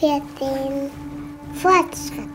für 0.00 0.22
den 0.40 0.90
Fortschritt. 1.52 2.28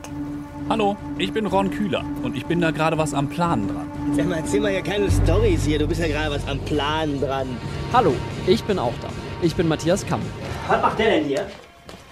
Hallo, 0.70 0.96
ich 1.18 1.34
bin 1.34 1.48
Ron 1.48 1.72
Kühler 1.72 2.06
und 2.22 2.36
ich 2.36 2.46
bin 2.46 2.62
da 2.62 2.70
gerade 2.70 2.96
was 2.96 3.16
am 3.16 3.28
Planen 3.28 3.68
dran. 3.68 3.90
Sag 4.16 4.28
mal, 4.28 4.38
erzähl 4.38 4.62
mal 4.62 4.72
ja 4.72 4.82
keine 4.82 5.10
Storys 5.10 5.66
hier. 5.66 5.80
Du 5.80 5.88
bist 5.88 6.00
ja 6.00 6.08
gerade 6.08 6.36
was 6.36 6.48
am 6.48 6.60
Planen 6.60 7.20
dran. 7.20 7.58
Hallo, 7.92 8.14
ich 8.46 8.64
bin 8.64 8.78
auch 8.78 8.94
da. 9.02 9.10
Ich 9.42 9.56
bin 9.56 9.68
Matthias 9.68 10.06
Kamm. 10.06 10.22
Was 10.68 10.80
macht 10.80 11.00
der 11.00 11.10
denn 11.10 11.26
hier? 11.26 11.48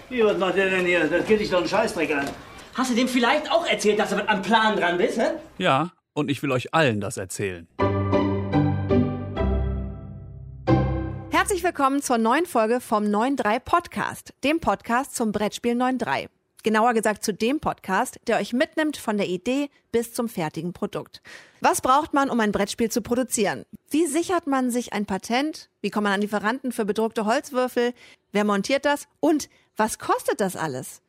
Wie, 0.10 0.24
was 0.24 0.38
macht 0.40 0.58
der 0.58 0.72
denn 0.72 0.88
hier? 0.88 1.06
Das 1.06 1.26
geht 1.28 1.40
dich 1.40 1.52
doch 1.52 1.60
einen 1.60 1.68
Scheißdreck 1.68 2.16
an. 2.16 2.26
Hast 2.74 2.90
du 2.90 2.96
dem 2.96 3.08
vielleicht 3.08 3.52
auch 3.52 3.68
erzählt, 3.68 4.00
dass 4.00 4.10
du 4.10 4.16
was 4.16 4.28
am 4.28 4.42
Plan 4.42 4.76
dran 4.76 4.98
bist, 4.98 5.20
hä? 5.20 5.34
Ja, 5.60 5.92
und 6.14 6.32
ich 6.32 6.42
will 6.42 6.52
euch 6.52 6.74
allen 6.74 7.00
das 7.00 7.18
erzählen. 7.18 7.68
Herzlich 11.44 11.66
willkommen 11.66 12.02
zur 12.02 12.18
neuen 12.18 12.46
Folge 12.46 12.80
vom 12.80 13.04
9.3 13.04 13.60
Podcast, 13.60 14.34
dem 14.46 14.62
Podcast 14.62 15.14
zum 15.14 15.34
Brettspiel 15.34 15.74
9.3. 15.74 16.30
Genauer 16.64 16.94
gesagt 16.94 17.26
zu 17.26 17.34
dem 17.34 17.60
Podcast, 17.60 18.18
der 18.28 18.38
euch 18.38 18.54
mitnimmt 18.54 18.96
von 18.96 19.18
der 19.18 19.28
Idee 19.28 19.70
bis 19.92 20.14
zum 20.14 20.30
fertigen 20.30 20.72
Produkt. 20.72 21.22
Was 21.60 21.82
braucht 21.82 22.14
man, 22.14 22.30
um 22.30 22.40
ein 22.40 22.54
Brettspiel 22.54 22.90
zu 22.90 23.02
produzieren? 23.02 23.66
Wie 23.90 24.08
sichert 24.08 24.48
man 24.48 24.72
sich 24.72 24.94
ein 24.94 25.06
Patent? 25.06 25.70
Wie 25.82 25.90
kommt 25.90 26.06
man 26.06 26.14
an 26.14 26.22
Lieferanten 26.22 26.72
für 26.72 26.86
bedruckte 26.86 27.26
Holzwürfel? 27.26 27.94
Wer 28.32 28.46
montiert 28.46 28.86
das? 28.86 29.10
Und 29.20 29.50
was 29.76 30.00
kostet 30.00 30.40
das 30.40 30.56
alles? 30.56 31.02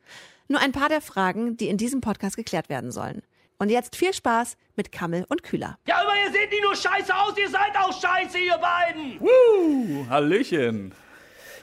Nur 0.49 0.59
ein 0.59 0.73
paar 0.73 0.89
der 0.89 0.99
Fragen, 0.99 1.55
die 1.55 1.69
in 1.69 1.77
diesem 1.77 2.01
Podcast 2.01 2.35
geklärt 2.35 2.67
werden 2.67 2.91
sollen. 2.91 3.21
Und 3.57 3.69
jetzt 3.69 3.95
viel 3.95 4.13
Spaß 4.13 4.57
mit 4.75 4.91
Kammel 4.91 5.25
und 5.29 5.43
Kühler. 5.43 5.77
Ja, 5.87 6.01
aber 6.01 6.11
ihr 6.25 6.31
seht 6.31 6.51
nicht 6.51 6.63
nur 6.63 6.75
scheiße 6.75 7.15
aus, 7.15 7.37
ihr 7.37 7.49
seid 7.49 7.75
auch 7.77 7.93
scheiße, 7.93 8.37
ihr 8.37 8.57
beiden! 8.57 9.19
Uh, 9.21 10.05
Hallöchen. 10.09 10.93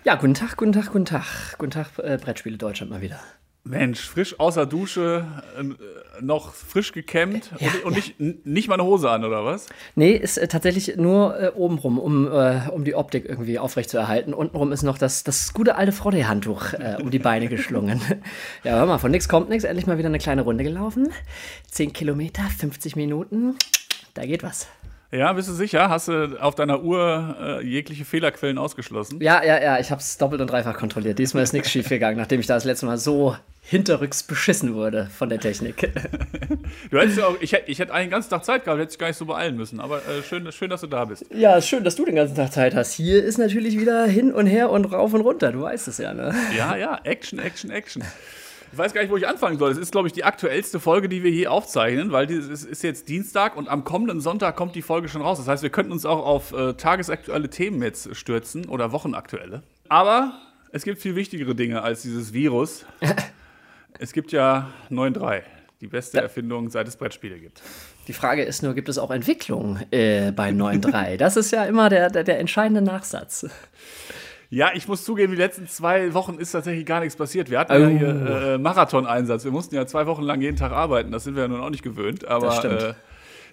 Ja, 0.04 0.14
guten 0.14 0.34
Tag, 0.34 0.56
guten 0.56 0.72
Tag, 0.72 0.86
guten 0.90 1.04
Tag. 1.04 1.58
Guten 1.58 1.70
Tag, 1.70 1.98
äh, 1.98 2.16
Brettspiele 2.16 2.56
Deutschland 2.56 2.90
mal 2.90 3.02
wieder. 3.02 3.20
Mensch, 3.64 4.00
frisch 4.00 4.40
außer 4.40 4.66
Dusche, 4.66 5.24
äh, 5.56 6.22
noch 6.22 6.52
frisch 6.52 6.92
gekämmt 6.92 7.52
Ja, 7.60 7.68
und, 7.68 7.84
und 7.84 7.92
ja. 7.92 7.96
nicht, 8.18 8.46
nicht 8.46 8.68
mal 8.68 8.74
eine 8.74 8.84
Hose 8.84 9.08
an, 9.08 9.24
oder 9.24 9.44
was? 9.44 9.66
Nee, 9.94 10.12
ist 10.12 10.36
äh, 10.36 10.48
tatsächlich 10.48 10.96
nur 10.96 11.40
äh, 11.40 11.52
obenrum, 11.54 11.98
um, 11.98 12.26
äh, 12.26 12.68
um 12.70 12.84
die 12.84 12.96
Optik 12.96 13.24
irgendwie 13.28 13.60
aufrechtzuerhalten. 13.60 14.34
Untenrum 14.34 14.72
ist 14.72 14.82
noch 14.82 14.98
das, 14.98 15.22
das 15.22 15.52
gute 15.52 15.76
alte 15.76 15.92
Frodde-Handtuch 15.92 16.72
äh, 16.72 16.96
um 17.00 17.10
die 17.10 17.20
Beine 17.20 17.46
geschlungen. 17.48 18.00
ja, 18.64 18.72
hör 18.72 18.86
mal, 18.86 18.98
von 18.98 19.12
nix 19.12 19.28
kommt 19.28 19.48
nix. 19.48 19.62
Endlich 19.62 19.86
mal 19.86 19.96
wieder 19.96 20.08
eine 20.08 20.18
kleine 20.18 20.42
Runde 20.42 20.64
gelaufen. 20.64 21.10
10 21.70 21.92
Kilometer, 21.92 22.42
50 22.42 22.96
Minuten. 22.96 23.54
Da 24.14 24.26
geht 24.26 24.42
was. 24.42 24.66
Ja, 25.14 25.30
bist 25.34 25.46
du 25.46 25.52
sicher? 25.52 25.90
Hast 25.90 26.08
du 26.08 26.38
auf 26.40 26.54
deiner 26.54 26.82
Uhr 26.82 27.36
äh, 27.38 27.66
jegliche 27.66 28.06
Fehlerquellen 28.06 28.56
ausgeschlossen? 28.56 29.20
Ja, 29.20 29.44
ja, 29.44 29.62
ja, 29.62 29.78
ich 29.78 29.90
hab's 29.90 30.16
doppelt 30.16 30.40
und 30.40 30.50
dreifach 30.50 30.78
kontrolliert. 30.78 31.18
Diesmal 31.18 31.42
ist 31.42 31.52
nichts 31.52 31.70
schief 31.70 31.90
gegangen, 31.90 32.16
nachdem 32.16 32.40
ich 32.40 32.46
da 32.46 32.54
das 32.54 32.64
letzte 32.64 32.86
Mal 32.86 32.96
so 32.96 33.36
hinterrücks 33.60 34.22
beschissen 34.22 34.74
wurde 34.74 35.10
von 35.16 35.28
der 35.28 35.38
Technik. 35.38 35.92
Du 36.90 36.98
hättest 36.98 37.18
ja 37.18 37.26
auch, 37.26 37.36
ich 37.40 37.52
hätte 37.52 37.70
ich 37.70 37.78
hätt 37.78 37.90
einen 37.90 38.10
ganzen 38.10 38.30
Tag 38.30 38.44
Zeit 38.44 38.64
gehabt, 38.64 38.80
hätte 38.80 38.92
ich 38.92 38.98
gar 38.98 39.06
nicht 39.06 39.16
so 39.16 39.26
beeilen 39.26 39.56
müssen. 39.56 39.80
Aber 39.80 39.98
äh, 39.98 40.22
schön, 40.26 40.50
schön, 40.52 40.70
dass 40.70 40.80
du 40.80 40.86
da 40.86 41.04
bist. 41.04 41.24
Ja, 41.30 41.60
schön, 41.60 41.84
dass 41.84 41.96
du 41.96 42.04
den 42.04 42.14
ganzen 42.16 42.34
Tag 42.34 42.52
Zeit 42.52 42.74
hast. 42.74 42.92
Hier 42.94 43.22
ist 43.22 43.38
natürlich 43.38 43.78
wieder 43.78 44.06
hin 44.06 44.32
und 44.32 44.46
her 44.46 44.70
und 44.70 44.86
rauf 44.86 45.12
und 45.12 45.20
runter. 45.20 45.52
Du 45.52 45.62
weißt 45.62 45.88
es 45.88 45.98
ja, 45.98 46.12
ne? 46.14 46.34
Ja, 46.56 46.76
ja, 46.76 47.00
Action, 47.04 47.38
Action, 47.38 47.70
Action. 47.70 48.02
Ich 48.72 48.78
weiß 48.78 48.94
gar 48.94 49.02
nicht, 49.02 49.10
wo 49.10 49.18
ich 49.18 49.28
anfangen 49.28 49.58
soll. 49.58 49.70
Es 49.70 49.76
ist, 49.76 49.92
glaube 49.92 50.08
ich, 50.08 50.14
die 50.14 50.24
aktuellste 50.24 50.80
Folge, 50.80 51.10
die 51.10 51.22
wir 51.22 51.30
je 51.30 51.46
aufzeichnen, 51.46 52.10
weil 52.10 52.30
es 52.32 52.64
ist 52.64 52.82
jetzt 52.82 53.06
Dienstag 53.06 53.54
und 53.54 53.68
am 53.68 53.84
kommenden 53.84 54.22
Sonntag 54.22 54.56
kommt 54.56 54.74
die 54.74 54.80
Folge 54.80 55.08
schon 55.08 55.20
raus. 55.20 55.36
Das 55.36 55.46
heißt, 55.46 55.62
wir 55.62 55.68
könnten 55.68 55.92
uns 55.92 56.06
auch 56.06 56.24
auf 56.24 56.52
äh, 56.52 56.72
tagesaktuelle 56.72 57.50
Themen 57.50 57.82
jetzt 57.82 58.16
stürzen 58.16 58.64
oder 58.64 58.90
wochenaktuelle. 58.90 59.62
Aber 59.90 60.40
es 60.70 60.84
gibt 60.84 61.02
viel 61.02 61.16
wichtigere 61.16 61.54
Dinge 61.54 61.82
als 61.82 62.00
dieses 62.00 62.32
Virus. 62.32 62.86
es 63.98 64.14
gibt 64.14 64.32
ja 64.32 64.70
9.3, 64.90 65.42
die 65.82 65.88
beste 65.88 66.22
Erfindung, 66.22 66.70
seit 66.70 66.88
es 66.88 66.96
Brettspiele 66.96 67.38
gibt. 67.38 67.60
Die 68.08 68.14
Frage 68.14 68.42
ist 68.42 68.62
nur, 68.62 68.72
gibt 68.72 68.88
es 68.88 68.96
auch 68.96 69.10
Entwicklung 69.10 69.80
äh, 69.90 70.32
bei 70.32 70.48
9.3? 70.48 71.18
Das 71.18 71.36
ist 71.36 71.52
ja 71.52 71.64
immer 71.66 71.90
der, 71.90 72.08
der, 72.08 72.24
der 72.24 72.38
entscheidende 72.40 72.80
Nachsatz. 72.80 73.46
Ja, 74.54 74.70
ich 74.74 74.86
muss 74.86 75.02
zugeben, 75.02 75.32
die 75.32 75.38
letzten 75.38 75.66
zwei 75.66 76.12
Wochen 76.12 76.34
ist 76.34 76.52
tatsächlich 76.52 76.84
gar 76.84 77.00
nichts 77.00 77.16
passiert. 77.16 77.48
Wir 77.48 77.58
hatten 77.58 77.72
Oh. 77.72 77.78
ja 77.78 77.88
hier 77.88 78.08
äh, 78.08 78.58
Marathon-Einsatz. 78.58 79.44
Wir 79.44 79.50
mussten 79.50 79.74
ja 79.74 79.86
zwei 79.86 80.06
Wochen 80.06 80.20
lang 80.22 80.42
jeden 80.42 80.58
Tag 80.58 80.72
arbeiten. 80.72 81.10
Das 81.10 81.24
sind 81.24 81.36
wir 81.36 81.44
ja 81.44 81.48
nun 81.48 81.62
auch 81.62 81.70
nicht 81.70 81.82
gewöhnt. 81.82 82.28
Aber 82.28 82.48
Das 82.48 82.58
stimmt. 82.58 82.82
Äh, 82.82 82.94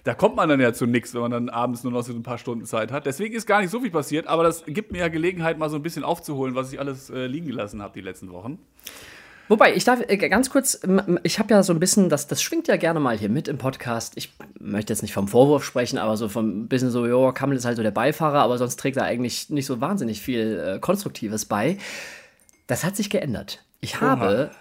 da 0.04 0.12
kommt 0.12 0.36
man 0.36 0.50
dann 0.50 0.60
ja 0.60 0.74
zu 0.74 0.84
nichts, 0.84 1.14
wenn 1.14 1.22
man 1.22 1.30
dann 1.30 1.48
abends 1.48 1.84
nur 1.84 1.92
noch 1.94 2.02
so 2.02 2.12
ein 2.12 2.22
paar 2.22 2.36
Stunden 2.36 2.66
Zeit 2.66 2.92
hat. 2.92 3.06
Deswegen 3.06 3.34
ist 3.34 3.46
gar 3.46 3.62
nicht 3.62 3.70
so 3.70 3.80
viel 3.80 3.90
passiert. 3.90 4.26
Aber 4.26 4.42
das 4.42 4.62
gibt 4.66 4.92
mir 4.92 4.98
ja 4.98 5.08
Gelegenheit, 5.08 5.56
mal 5.58 5.70
so 5.70 5.76
ein 5.76 5.82
bisschen 5.82 6.04
aufzuholen, 6.04 6.54
was 6.54 6.70
ich 6.70 6.78
alles 6.78 7.08
äh, 7.08 7.26
liegen 7.26 7.46
gelassen 7.46 7.80
habe 7.80 7.94
die 7.94 8.02
letzten 8.02 8.30
Wochen. 8.30 8.58
Wobei, 9.50 9.74
ich 9.74 9.82
darf 9.82 10.00
äh, 10.06 10.16
ganz 10.16 10.48
kurz, 10.48 10.80
ich 11.24 11.40
habe 11.40 11.52
ja 11.52 11.64
so 11.64 11.72
ein 11.72 11.80
bisschen, 11.80 12.08
das, 12.08 12.28
das 12.28 12.40
schwingt 12.40 12.68
ja 12.68 12.76
gerne 12.76 13.00
mal 13.00 13.18
hier 13.18 13.28
mit 13.28 13.48
im 13.48 13.58
Podcast. 13.58 14.12
Ich 14.16 14.32
möchte 14.60 14.92
jetzt 14.92 15.02
nicht 15.02 15.12
vom 15.12 15.26
Vorwurf 15.26 15.64
sprechen, 15.64 15.98
aber 15.98 16.16
so 16.16 16.28
vom 16.28 16.68
bisschen 16.68 16.92
so, 16.92 17.04
jo, 17.04 17.32
Kammel 17.32 17.56
ist 17.56 17.64
halt 17.64 17.76
so 17.76 17.82
der 17.82 17.90
Beifahrer, 17.90 18.42
aber 18.42 18.58
sonst 18.58 18.78
trägt 18.78 18.96
er 18.96 19.06
eigentlich 19.06 19.50
nicht 19.50 19.66
so 19.66 19.80
wahnsinnig 19.80 20.20
viel 20.20 20.76
äh, 20.76 20.78
Konstruktives 20.78 21.46
bei. 21.46 21.78
Das 22.68 22.84
hat 22.84 22.94
sich 22.94 23.10
geändert. 23.10 23.64
Ich 23.80 24.00
habe 24.00 24.52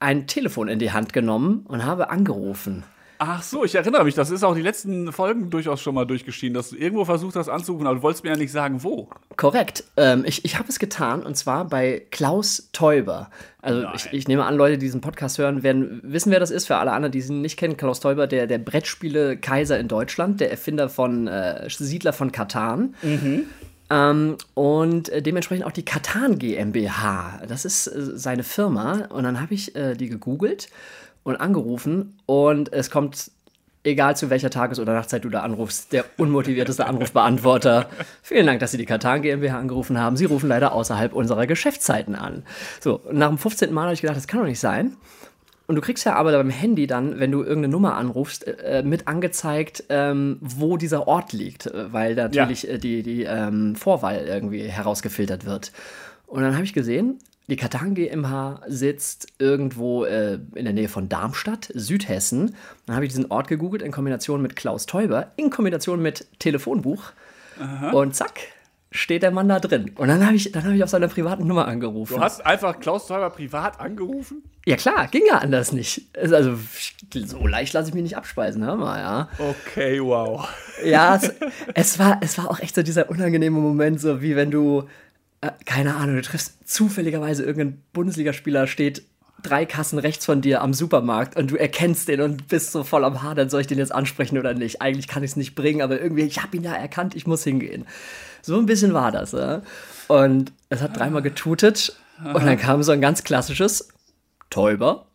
ein 0.00 0.26
Telefon 0.26 0.68
in 0.68 0.78
die 0.78 0.92
Hand 0.92 1.14
genommen 1.14 1.64
und 1.66 1.86
habe 1.86 2.10
angerufen. 2.10 2.84
Ach 3.26 3.42
so, 3.42 3.64
ich 3.64 3.74
erinnere 3.74 4.04
mich. 4.04 4.14
Das 4.14 4.28
ist 4.28 4.44
auch 4.44 4.54
die 4.54 4.60
letzten 4.60 5.10
Folgen 5.10 5.48
durchaus 5.48 5.80
schon 5.80 5.94
mal 5.94 6.04
durchgeschieden, 6.04 6.52
dass 6.52 6.70
du 6.70 6.76
irgendwo 6.76 7.06
versucht 7.06 7.36
hast 7.36 7.48
anzurufen, 7.48 7.86
aber 7.86 7.96
du 7.96 8.02
wolltest 8.02 8.22
mir 8.22 8.30
ja 8.30 8.36
nicht 8.36 8.52
sagen, 8.52 8.82
wo. 8.82 9.08
Korrekt. 9.38 9.84
Ähm, 9.96 10.24
ich 10.26 10.44
ich 10.44 10.58
habe 10.58 10.68
es 10.68 10.78
getan 10.78 11.22
und 11.22 11.34
zwar 11.34 11.64
bei 11.66 12.02
Klaus 12.10 12.68
Teuber. 12.72 13.30
Also 13.62 13.86
ich, 13.94 14.12
ich 14.12 14.28
nehme 14.28 14.44
an, 14.44 14.56
Leute, 14.56 14.76
die 14.76 14.84
diesen 14.84 15.00
Podcast 15.00 15.38
hören, 15.38 15.62
werden 15.62 16.00
wissen, 16.02 16.32
wer 16.32 16.40
das 16.40 16.50
ist. 16.50 16.66
Für 16.66 16.76
alle 16.76 16.92
anderen, 16.92 17.12
die 17.12 17.20
ihn 17.20 17.40
nicht 17.40 17.56
kennen, 17.56 17.78
Klaus 17.78 18.00
Teuber, 18.00 18.26
der, 18.26 18.46
der 18.46 18.58
Brettspiele-Kaiser 18.58 19.78
in 19.78 19.88
Deutschland, 19.88 20.40
der 20.40 20.50
Erfinder 20.50 20.90
von 20.90 21.26
äh, 21.26 21.66
Siedler 21.70 22.12
von 22.12 22.30
Katan. 22.30 22.94
Ähm, 23.88 24.36
und 24.52 25.08
äh, 25.08 25.22
dementsprechend 25.22 25.64
auch 25.64 25.72
die 25.72 25.84
Katan 25.84 26.38
GmbH. 26.38 27.40
Das 27.48 27.64
ist 27.64 27.86
äh, 27.86 28.18
seine 28.18 28.42
Firma. 28.42 29.06
Und 29.08 29.24
dann 29.24 29.40
habe 29.40 29.54
ich 29.54 29.74
äh, 29.76 29.94
die 29.94 30.10
gegoogelt 30.10 30.68
und 31.24 31.36
angerufen 31.36 32.18
und 32.26 32.72
es 32.72 32.90
kommt, 32.90 33.30
egal 33.82 34.16
zu 34.16 34.30
welcher 34.30 34.50
Tages- 34.50 34.78
oder 34.78 34.94
Nachtzeit 34.94 35.24
du 35.24 35.28
da 35.28 35.40
anrufst, 35.40 35.92
der 35.92 36.04
unmotivierteste 36.16 36.86
Anrufbeantworter. 36.86 37.88
Vielen 38.22 38.46
Dank, 38.46 38.60
dass 38.60 38.70
Sie 38.70 38.78
die 38.78 38.86
Katan 38.86 39.22
GmbH 39.22 39.58
angerufen 39.58 39.98
haben. 39.98 40.16
Sie 40.16 40.24
rufen 40.26 40.48
leider 40.48 40.72
außerhalb 40.72 41.12
unserer 41.12 41.46
Geschäftszeiten 41.46 42.14
an. 42.14 42.44
So, 42.80 43.00
nach 43.10 43.28
dem 43.28 43.38
15. 43.38 43.72
Mal 43.72 43.84
habe 43.84 43.94
ich 43.94 44.02
gedacht, 44.02 44.16
das 44.16 44.28
kann 44.28 44.40
doch 44.40 44.46
nicht 44.46 44.60
sein. 44.60 44.96
Und 45.66 45.76
du 45.76 45.80
kriegst 45.80 46.04
ja 46.04 46.14
aber 46.14 46.32
beim 46.32 46.50
Handy 46.50 46.86
dann, 46.86 47.18
wenn 47.18 47.32
du 47.32 47.38
irgendeine 47.38 47.68
Nummer 47.68 47.96
anrufst, 47.96 48.46
äh, 48.46 48.82
mit 48.84 49.08
angezeigt, 49.08 49.84
ähm, 49.88 50.36
wo 50.40 50.76
dieser 50.76 51.08
Ort 51.08 51.32
liegt, 51.32 51.66
äh, 51.66 51.90
weil 51.90 52.14
da 52.14 52.24
natürlich 52.24 52.68
äh, 52.68 52.78
die, 52.78 53.02
die 53.02 53.22
ähm, 53.22 53.74
Vorwahl 53.74 54.26
irgendwie 54.26 54.64
herausgefiltert 54.64 55.46
wird. 55.46 55.72
Und 56.26 56.42
dann 56.42 56.54
habe 56.54 56.64
ich 56.64 56.74
gesehen, 56.74 57.18
die 57.48 57.56
Katan 57.56 57.94
GmbH 57.94 58.62
sitzt 58.66 59.32
irgendwo 59.38 60.04
äh, 60.04 60.38
in 60.54 60.64
der 60.64 60.72
Nähe 60.72 60.88
von 60.88 61.08
Darmstadt, 61.08 61.70
Südhessen. 61.74 62.54
Dann 62.86 62.96
habe 62.96 63.04
ich 63.04 63.12
diesen 63.12 63.30
Ort 63.30 63.48
gegoogelt 63.48 63.82
in 63.82 63.92
Kombination 63.92 64.40
mit 64.40 64.56
Klaus 64.56 64.86
Teuber, 64.86 65.32
in 65.36 65.50
Kombination 65.50 66.00
mit 66.00 66.26
Telefonbuch. 66.38 67.12
Und 67.92 68.16
zack, 68.16 68.40
steht 68.90 69.22
der 69.22 69.30
Mann 69.32 69.48
da 69.48 69.58
drin. 69.58 69.92
Und 69.96 70.08
dann 70.08 70.24
habe 70.24 70.36
ich, 70.36 70.52
dann 70.52 70.64
habe 70.64 70.76
ich 70.76 70.82
auf 70.82 70.90
seiner 70.90 71.08
privaten 71.08 71.46
Nummer 71.46 71.66
angerufen. 71.66 72.14
Du 72.14 72.20
hast 72.20 72.44
einfach 72.46 72.78
Klaus 72.78 73.06
Teuber 73.06 73.30
privat 73.30 73.80
angerufen? 73.80 74.42
Ja 74.66 74.76
klar, 74.76 75.08
ging 75.08 75.22
ja 75.28 75.38
anders 75.38 75.72
nicht. 75.72 76.02
Also 76.16 76.56
so 77.12 77.46
leicht 77.46 77.72
lasse 77.72 77.88
ich 77.88 77.94
mich 77.94 78.04
nicht 78.04 78.16
abspeisen, 78.16 78.64
hör 78.64 78.76
mal, 78.76 78.98
ja. 78.98 79.28
Okay, 79.38 80.00
wow. 80.00 80.48
Ja, 80.84 81.16
es, 81.16 81.32
es, 81.74 81.98
war, 81.98 82.18
es 82.22 82.38
war 82.38 82.50
auch 82.50 82.60
echt 82.60 82.74
so 82.74 82.82
dieser 82.82 83.10
unangenehme 83.10 83.58
Moment, 83.58 84.00
so 84.00 84.22
wie 84.22 84.36
wenn 84.36 84.50
du, 84.50 84.88
äh, 85.44 85.52
keine 85.64 85.96
Ahnung, 85.96 86.16
du 86.16 86.22
triffst 86.22 86.68
zufälligerweise 86.68 87.42
irgendeinen 87.42 87.82
Bundesligaspieler, 87.92 88.66
steht 88.66 89.02
drei 89.42 89.66
Kassen 89.66 89.98
rechts 89.98 90.24
von 90.24 90.40
dir 90.40 90.62
am 90.62 90.72
Supermarkt 90.72 91.36
und 91.36 91.50
du 91.50 91.56
erkennst 91.56 92.08
den 92.08 92.22
und 92.22 92.48
bist 92.48 92.72
so 92.72 92.82
voll 92.82 93.04
am 93.04 93.22
Hadern, 93.22 93.50
soll 93.50 93.60
ich 93.60 93.66
den 93.66 93.78
jetzt 93.78 93.94
ansprechen 93.94 94.38
oder 94.38 94.54
nicht? 94.54 94.80
Eigentlich 94.80 95.06
kann 95.06 95.22
ich 95.22 95.32
es 95.32 95.36
nicht 95.36 95.54
bringen, 95.54 95.82
aber 95.82 96.00
irgendwie, 96.00 96.22
ich 96.22 96.42
habe 96.42 96.56
ihn 96.56 96.64
ja 96.64 96.72
erkannt, 96.72 97.14
ich 97.14 97.26
muss 97.26 97.44
hingehen. 97.44 97.86
So 98.40 98.58
ein 98.58 98.66
bisschen 98.66 98.94
war 98.94 99.12
das, 99.12 99.32
ja. 99.32 99.62
Und 100.08 100.52
es 100.70 100.80
hat 100.80 100.98
dreimal 100.98 101.22
getutet 101.22 101.94
und 102.22 102.46
dann 102.46 102.58
kam 102.58 102.82
so 102.82 102.92
ein 102.92 103.00
ganz 103.00 103.22
klassisches 103.24 103.88
Täuber. 104.50 105.06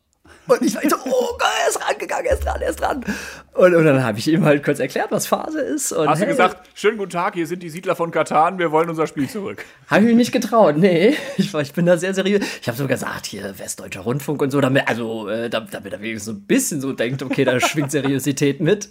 Und 0.48 0.62
ich 0.62 0.76
war 0.76 0.82
so, 0.88 0.96
oh 1.06 1.38
Gott, 1.38 1.49
ist 1.70 1.82
rangegangen, 1.88 2.26
er 2.26 2.34
ist 2.34 2.46
dran, 2.46 2.62
er 2.62 2.70
ist 2.70 2.80
dran. 2.82 3.06
Und, 3.54 3.76
und 3.76 3.86
dann 3.86 4.04
habe 4.04 4.18
ich 4.20 4.28
ihm 4.28 4.46
halt 4.46 4.64
kurz 4.64 4.80
erklärt, 4.80 5.12
was 5.12 5.28
Phase 5.28 5.60
ist. 5.62 5.92
Und 5.92 6.08
Hast 6.08 6.20
du 6.22 6.26
hey, 6.26 6.32
gesagt, 6.32 6.70
schönen 6.74 6.98
guten 6.98 7.12
Tag, 7.12 7.34
hier 7.36 7.48
sind 7.48 7.62
die 7.64 7.70
Siedler 7.70 7.96
von 7.96 8.12
Katan, 8.12 8.58
wir 8.60 8.72
wollen 8.72 8.90
unser 8.90 9.08
Spiel 9.08 9.30
zurück. 9.30 9.66
Habe 9.88 10.02
ich 10.02 10.08
mich 10.08 10.16
nicht 10.16 10.32
getraut, 10.32 10.78
nee. 10.78 11.16
Ich, 11.38 11.54
ich 11.54 11.74
bin 11.74 11.86
da 11.86 11.98
sehr 11.98 12.14
seriös. 12.14 12.46
Ich 12.62 12.68
habe 12.68 12.78
so 12.78 12.88
gesagt, 12.88 13.26
hier 13.26 13.58
Westdeutscher 13.60 14.02
Rundfunk 14.02 14.42
und 14.42 14.52
so, 14.52 14.62
damit, 14.62 14.88
also, 14.88 15.28
äh, 15.30 15.50
damit, 15.50 15.74
damit 15.74 15.94
er 15.94 16.02
wenigstens 16.02 16.26
so 16.26 16.32
ein 16.32 16.42
bisschen 16.46 16.82
so 16.82 16.94
denkt, 16.94 17.24
okay, 17.24 17.46
da 17.46 17.60
schwingt 17.60 17.92
Seriosität 17.92 18.60
mit. 18.60 18.90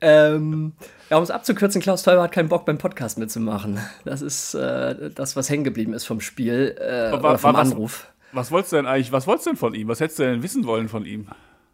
Ähm, 0.00 0.72
ja, 1.10 1.16
um 1.16 1.22
es 1.22 1.30
abzukürzen, 1.30 1.80
Klaus 1.82 2.02
Teuber 2.02 2.22
hat 2.22 2.32
keinen 2.32 2.48
Bock 2.48 2.64
beim 2.66 2.78
Podcast 2.78 3.18
mitzumachen. 3.18 3.80
Das 4.04 4.22
ist 4.22 4.54
äh, 4.54 5.10
das, 5.14 5.36
was 5.36 5.50
hängen 5.50 5.64
geblieben 5.64 5.92
ist 5.92 6.04
vom 6.04 6.20
Spiel 6.20 6.76
äh, 6.78 7.12
War- 7.12 7.20
oder 7.20 7.38
vom 7.38 7.54
war 7.54 7.60
was- 7.62 7.72
Anruf. 7.72 8.06
Was 8.32 8.52
wolltest 8.52 8.72
du 8.72 8.76
denn 8.76 8.86
eigentlich, 8.86 9.10
was 9.10 9.26
wolltest 9.26 9.46
du 9.46 9.50
denn 9.50 9.56
von 9.58 9.74
ihm? 9.74 9.88
Was 9.88 9.98
hättest 9.98 10.20
du 10.20 10.22
denn 10.22 10.42
wissen 10.44 10.64
wollen 10.64 10.88
von 10.88 11.04
ihm? 11.04 11.26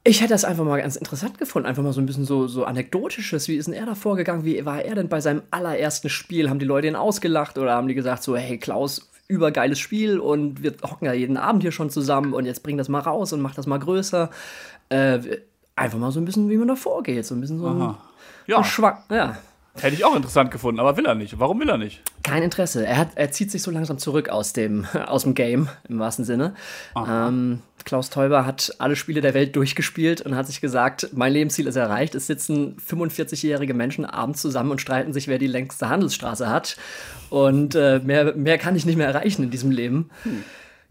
Ich 0.08 0.20
hätte 0.20 0.34
das 0.34 0.44
einfach 0.44 0.64
mal 0.64 0.80
ganz 0.80 0.94
interessant 0.94 1.36
gefunden, 1.36 1.66
einfach 1.66 1.82
mal 1.82 1.92
so 1.92 2.00
ein 2.00 2.06
bisschen 2.06 2.24
so, 2.24 2.46
so 2.46 2.64
anekdotisches. 2.64 3.48
Wie 3.48 3.56
ist 3.56 3.66
denn 3.66 3.74
er 3.74 3.86
da 3.86 3.96
vorgegangen? 3.96 4.44
Wie 4.44 4.64
war 4.64 4.80
er 4.80 4.94
denn 4.94 5.08
bei 5.08 5.20
seinem 5.20 5.42
allerersten 5.50 6.08
Spiel? 6.08 6.48
Haben 6.48 6.60
die 6.60 6.64
Leute 6.64 6.86
ihn 6.86 6.94
ausgelacht 6.94 7.58
oder 7.58 7.74
haben 7.74 7.88
die 7.88 7.96
gesagt 7.96 8.22
so, 8.22 8.36
hey 8.36 8.56
Klaus, 8.56 9.10
übergeiles 9.26 9.80
Spiel 9.80 10.20
und 10.20 10.62
wir 10.62 10.74
hocken 10.84 11.06
ja 11.06 11.12
jeden 11.12 11.36
Abend 11.36 11.62
hier 11.62 11.72
schon 11.72 11.90
zusammen 11.90 12.34
und 12.34 12.46
jetzt 12.46 12.62
bring 12.62 12.76
das 12.76 12.88
mal 12.88 13.00
raus 13.00 13.32
und 13.32 13.40
mach 13.40 13.56
das 13.56 13.66
mal 13.66 13.80
größer. 13.80 14.30
Äh, 14.90 15.18
einfach 15.74 15.98
mal 15.98 16.12
so 16.12 16.20
ein 16.20 16.24
bisschen, 16.24 16.48
wie 16.50 16.56
man 16.56 16.68
da 16.68 16.76
vorgeht, 16.76 17.26
so 17.26 17.34
ein 17.34 17.40
bisschen 17.40 17.58
so 17.58 17.66
ein, 17.66 17.96
Ja, 18.46 18.58
ein 18.58 18.64
Schwank. 18.64 18.98
Ja, 19.10 19.36
hätte 19.82 19.94
ich 19.94 20.04
auch 20.04 20.16
interessant 20.16 20.50
gefunden, 20.50 20.80
aber 20.80 20.96
will 20.96 21.06
er 21.06 21.14
nicht. 21.14 21.38
Warum 21.38 21.60
will 21.60 21.68
er 21.68 21.78
nicht? 21.78 22.02
kein 22.26 22.42
Interesse. 22.42 22.84
Er, 22.84 22.98
hat, 22.98 23.10
er 23.14 23.30
zieht 23.30 23.50
sich 23.52 23.62
so 23.62 23.70
langsam 23.70 23.98
zurück 23.98 24.28
aus 24.28 24.52
dem, 24.52 24.84
aus 25.06 25.22
dem 25.22 25.34
Game, 25.34 25.68
im 25.88 25.98
wahrsten 25.98 26.24
Sinne. 26.24 26.54
Ähm, 26.96 27.62
Klaus 27.84 28.10
Teuber 28.10 28.44
hat 28.44 28.74
alle 28.78 28.96
Spiele 28.96 29.20
der 29.20 29.32
Welt 29.32 29.54
durchgespielt 29.54 30.20
und 30.20 30.34
hat 30.34 30.48
sich 30.48 30.60
gesagt, 30.60 31.10
mein 31.12 31.32
Lebensziel 31.32 31.68
ist 31.68 31.76
erreicht. 31.76 32.16
Es 32.16 32.26
sitzen 32.26 32.76
45-jährige 32.78 33.74
Menschen 33.74 34.04
abends 34.04 34.42
zusammen 34.42 34.72
und 34.72 34.80
streiten 34.80 35.12
sich, 35.12 35.28
wer 35.28 35.38
die 35.38 35.46
längste 35.46 35.88
Handelsstraße 35.88 36.50
hat. 36.50 36.76
Und 37.30 37.76
äh, 37.76 38.00
mehr, 38.00 38.34
mehr 38.34 38.58
kann 38.58 38.74
ich 38.74 38.86
nicht 38.86 38.96
mehr 38.96 39.06
erreichen 39.06 39.44
in 39.44 39.50
diesem 39.50 39.70
Leben. 39.70 40.10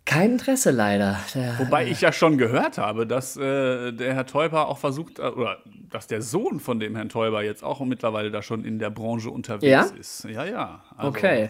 Kein 0.05 0.33
Interesse 0.33 0.69
leider. 0.71 1.19
Der, 1.33 1.57
Wobei 1.59 1.87
ich 1.87 2.01
ja 2.01 2.11
schon 2.11 2.37
gehört 2.37 2.77
habe, 2.77 3.07
dass 3.07 3.35
äh, 3.37 3.91
der 3.91 4.13
Herr 4.13 4.25
Teuber 4.27 4.67
auch 4.67 4.77
versucht, 4.77 5.17
äh, 5.19 5.23
oder 5.23 5.57
dass 5.89 6.07
der 6.07 6.21
Sohn 6.21 6.59
von 6.59 6.79
dem 6.79 6.95
Herrn 6.95 7.09
Teuber 7.09 7.43
jetzt 7.43 7.63
auch 7.63 7.79
mittlerweile 7.81 8.29
da 8.31 8.41
schon 8.43 8.63
in 8.65 8.77
der 8.79 8.91
Branche 8.91 9.29
unterwegs 9.31 9.65
Ja? 9.71 9.85
ist. 9.99 10.25
Ja, 10.25 10.45
ja. 10.45 10.83
Also- 10.95 11.09
okay. 11.09 11.49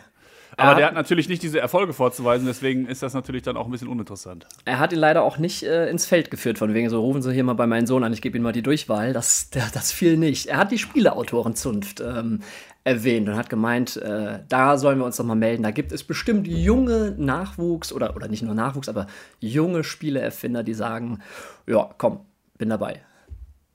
Aber 0.57 0.69
Er 0.71 0.75
der 0.75 0.85
hat- 0.85 0.91
hat 0.91 0.95
natürlich 0.95 1.27
nicht 1.27 1.43
diese 1.43 1.59
Erfolge 1.59 1.91
vorzuweisen, 1.91 2.47
deswegen 2.47 2.87
ist 2.87 3.03
das 3.03 3.13
natürlich 3.13 3.41
dann 3.41 3.57
auch 3.57 3.65
ein 3.65 3.71
bisschen 3.71 3.89
uninteressant. 3.89 4.47
Er 4.63 4.79
hat 4.79 4.93
ihn 4.93 4.99
leider 4.99 5.23
auch 5.23 5.37
nicht 5.37 5.63
äh, 5.63 5.89
ins 5.89 6.05
Feld 6.05 6.31
geführt, 6.31 6.57
von 6.57 6.73
wegen 6.73 6.89
so, 6.89 7.01
rufen 7.01 7.21
Sie 7.21 7.33
hier 7.33 7.43
mal 7.43 7.55
bei 7.55 7.67
meinem 7.67 7.85
Sohn 7.87 8.05
an, 8.05 8.13
ich 8.13 8.21
gebe 8.21 8.37
Ihnen 8.37 8.43
mal 8.45 8.53
die 8.53 8.61
Durchwahl. 8.61 9.11
Das, 9.11 9.49
der, 9.49 9.65
das 9.73 9.91
fiel 9.91 10.15
nicht. 10.15 10.45
Er 10.45 10.55
hat 10.57 10.71
die 10.71 10.77
Spieleautorenzunft 10.77 11.99
ähm, 11.99 12.39
erwähnt 12.85 13.27
und 13.27 13.35
hat 13.35 13.49
gemeint, 13.49 13.97
äh, 13.97 14.39
da 14.47 14.77
sollen 14.77 14.99
wir 14.99 15.05
uns 15.05 15.17
doch 15.17 15.25
mal 15.25 15.35
melden. 15.35 15.63
Da 15.63 15.71
gibt 15.71 15.91
es 15.91 16.03
bestimmt 16.03 16.47
junge 16.47 17.15
Nachwuchs 17.17 17.91
oder, 17.91 18.15
oder 18.15 18.27
nicht 18.27 18.43
nur 18.43 18.53
Nachwuchs, 18.53 18.87
aber 18.87 19.07
junge 19.39 19.83
Spieleerfinder, 19.83 20.63
die 20.63 20.75
sagen, 20.75 21.19
ja, 21.65 21.89
komm, 21.97 22.21
bin 22.57 22.69
dabei. 22.69 23.01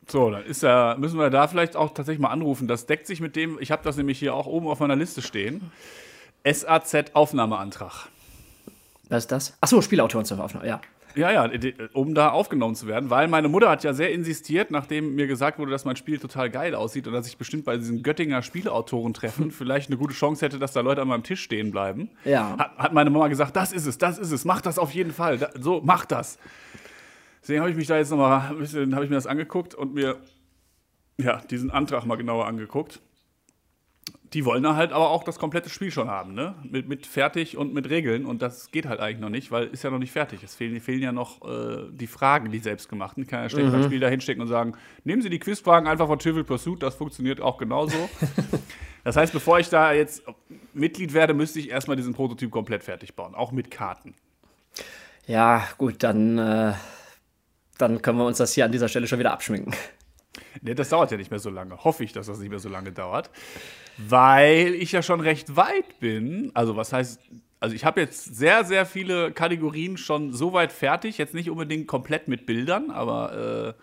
So, 0.08 0.30
dann 0.30 0.44
ist 0.44 0.62
ja, 0.62 0.96
müssen 0.98 1.18
wir 1.18 1.28
da 1.28 1.48
vielleicht 1.48 1.76
auch 1.76 1.92
tatsächlich 1.92 2.20
mal 2.20 2.30
anrufen. 2.30 2.68
Das 2.68 2.86
deckt 2.86 3.06
sich 3.06 3.20
mit 3.20 3.36
dem, 3.36 3.58
ich 3.60 3.72
habe 3.72 3.82
das 3.82 3.96
nämlich 3.96 4.18
hier 4.18 4.32
auch 4.34 4.46
oben 4.46 4.68
auf 4.68 4.78
meiner 4.78 4.96
Liste 4.96 5.22
stehen. 5.22 5.72
SAZ-Aufnahmeantrag. 6.44 8.08
Was 9.08 9.24
ist 9.24 9.32
das? 9.32 9.58
Achso, 9.60 9.82
Spielautorenzunft, 9.82 10.42
Aufnahme, 10.42 10.68
ja. 10.68 10.80
Ja, 11.14 11.30
ja, 11.30 11.50
um 11.92 12.14
da 12.14 12.30
aufgenommen 12.30 12.74
zu 12.74 12.86
werden, 12.86 13.10
weil 13.10 13.28
meine 13.28 13.48
Mutter 13.48 13.68
hat 13.68 13.84
ja 13.84 13.92
sehr 13.92 14.12
insistiert, 14.12 14.70
nachdem 14.70 15.14
mir 15.14 15.26
gesagt 15.26 15.58
wurde, 15.58 15.70
dass 15.70 15.84
mein 15.84 15.96
Spiel 15.96 16.18
total 16.18 16.50
geil 16.50 16.74
aussieht 16.74 17.06
und 17.06 17.12
dass 17.12 17.26
ich 17.26 17.36
bestimmt 17.36 17.64
bei 17.64 17.76
diesen 17.76 18.02
Göttinger 18.02 18.42
Spieleautorentreffen 18.42 19.50
vielleicht 19.50 19.88
eine 19.90 19.96
gute 19.96 20.14
Chance 20.14 20.44
hätte, 20.44 20.58
dass 20.58 20.72
da 20.72 20.80
Leute 20.80 21.02
an 21.02 21.08
meinem 21.08 21.22
Tisch 21.22 21.42
stehen 21.42 21.70
bleiben. 21.70 22.10
Ja. 22.24 22.56
Hat, 22.58 22.78
hat 22.78 22.92
meine 22.92 23.10
Mama 23.10 23.28
gesagt, 23.28 23.56
das 23.56 23.72
ist 23.72 23.86
es, 23.86 23.98
das 23.98 24.18
ist 24.18 24.30
es, 24.30 24.44
mach 24.44 24.60
das 24.60 24.78
auf 24.78 24.92
jeden 24.92 25.12
Fall. 25.12 25.38
Da, 25.38 25.50
so, 25.58 25.80
mach 25.84 26.04
das. 26.04 26.38
Deswegen 27.42 27.60
habe 27.60 27.70
ich 27.70 27.76
mich 27.76 27.86
da 27.86 27.96
jetzt 27.96 28.10
nochmal 28.10 28.50
ein 28.50 28.58
bisschen, 28.58 28.94
habe 28.94 29.04
ich 29.04 29.10
mir 29.10 29.16
das 29.16 29.26
angeguckt 29.26 29.74
und 29.74 29.94
mir 29.94 30.16
ja, 31.18 31.40
diesen 31.50 31.70
Antrag 31.70 32.06
mal 32.06 32.16
genauer 32.16 32.46
angeguckt. 32.46 33.00
Die 34.32 34.44
wollen 34.44 34.64
halt 34.76 34.92
aber 34.92 35.10
auch 35.10 35.24
das 35.24 35.40
komplette 35.40 35.70
Spiel 35.70 35.90
schon 35.90 36.08
haben, 36.08 36.34
ne? 36.34 36.54
Mit, 36.62 36.88
mit 36.88 37.04
fertig 37.04 37.56
und 37.56 37.74
mit 37.74 37.90
Regeln. 37.90 38.24
Und 38.24 38.42
das 38.42 38.70
geht 38.70 38.86
halt 38.86 39.00
eigentlich 39.00 39.18
noch 39.18 39.28
nicht, 39.28 39.50
weil 39.50 39.66
ist 39.66 39.82
ja 39.82 39.90
noch 39.90 39.98
nicht 39.98 40.12
fertig. 40.12 40.44
Es 40.44 40.54
fehlen, 40.54 40.80
fehlen 40.80 41.02
ja 41.02 41.10
noch 41.10 41.44
äh, 41.48 41.88
die 41.90 42.06
Fragen, 42.06 42.52
die 42.52 42.60
selbstgemachten. 42.60 43.26
Kann 43.26 43.42
ja 43.42 43.48
schlecht 43.48 43.68
Mhm. 43.68 43.72
beim 43.72 43.82
Spiel 43.84 43.98
da 43.98 44.08
hinstecken 44.08 44.40
und 44.40 44.46
sagen, 44.46 44.74
nehmen 45.02 45.20
Sie 45.20 45.30
die 45.30 45.40
Quizfragen 45.40 45.88
einfach 45.88 46.06
von 46.06 46.20
Trivial 46.20 46.44
Pursuit, 46.44 46.80
das 46.80 46.94
funktioniert 46.94 47.40
auch 47.40 47.58
genauso. 47.58 48.08
das 49.04 49.16
heißt, 49.16 49.32
bevor 49.32 49.58
ich 49.58 49.68
da 49.68 49.92
jetzt 49.92 50.22
Mitglied 50.74 51.12
werde, 51.12 51.34
müsste 51.34 51.58
ich 51.58 51.68
erstmal 51.70 51.96
diesen 51.96 52.14
Prototyp 52.14 52.52
komplett 52.52 52.84
fertig 52.84 53.16
bauen, 53.16 53.34
auch 53.34 53.50
mit 53.50 53.70
Karten. 53.72 54.14
Ja, 55.26 55.66
gut, 55.76 56.04
dann, 56.04 56.38
äh, 56.38 56.74
dann 57.78 58.00
können 58.00 58.18
wir 58.18 58.26
uns 58.26 58.38
das 58.38 58.52
hier 58.52 58.64
an 58.64 58.70
dieser 58.72 58.88
Stelle 58.88 59.08
schon 59.08 59.18
wieder 59.18 59.32
abschminken. 59.32 59.74
Nee, 60.62 60.74
das 60.74 60.88
dauert 60.88 61.10
ja 61.10 61.16
nicht 61.16 61.30
mehr 61.30 61.40
so 61.40 61.50
lange. 61.50 61.82
Hoffe 61.84 62.04
ich, 62.04 62.12
dass 62.12 62.26
das 62.26 62.38
nicht 62.38 62.50
mehr 62.50 62.58
so 62.58 62.68
lange 62.68 62.92
dauert. 62.92 63.30
Weil 63.98 64.74
ich 64.74 64.92
ja 64.92 65.02
schon 65.02 65.20
recht 65.20 65.56
weit 65.56 65.98
bin. 66.00 66.50
Also, 66.54 66.76
was 66.76 66.92
heißt. 66.92 67.20
Also, 67.58 67.74
ich 67.74 67.84
habe 67.84 68.00
jetzt 68.00 68.36
sehr, 68.36 68.64
sehr 68.64 68.86
viele 68.86 69.32
Kategorien 69.32 69.98
schon 69.98 70.32
so 70.32 70.52
weit 70.52 70.72
fertig. 70.72 71.18
Jetzt 71.18 71.34
nicht 71.34 71.50
unbedingt 71.50 71.86
komplett 71.86 72.26
mit 72.28 72.46
Bildern, 72.46 72.90
aber 72.90 73.76
äh, 73.76 73.82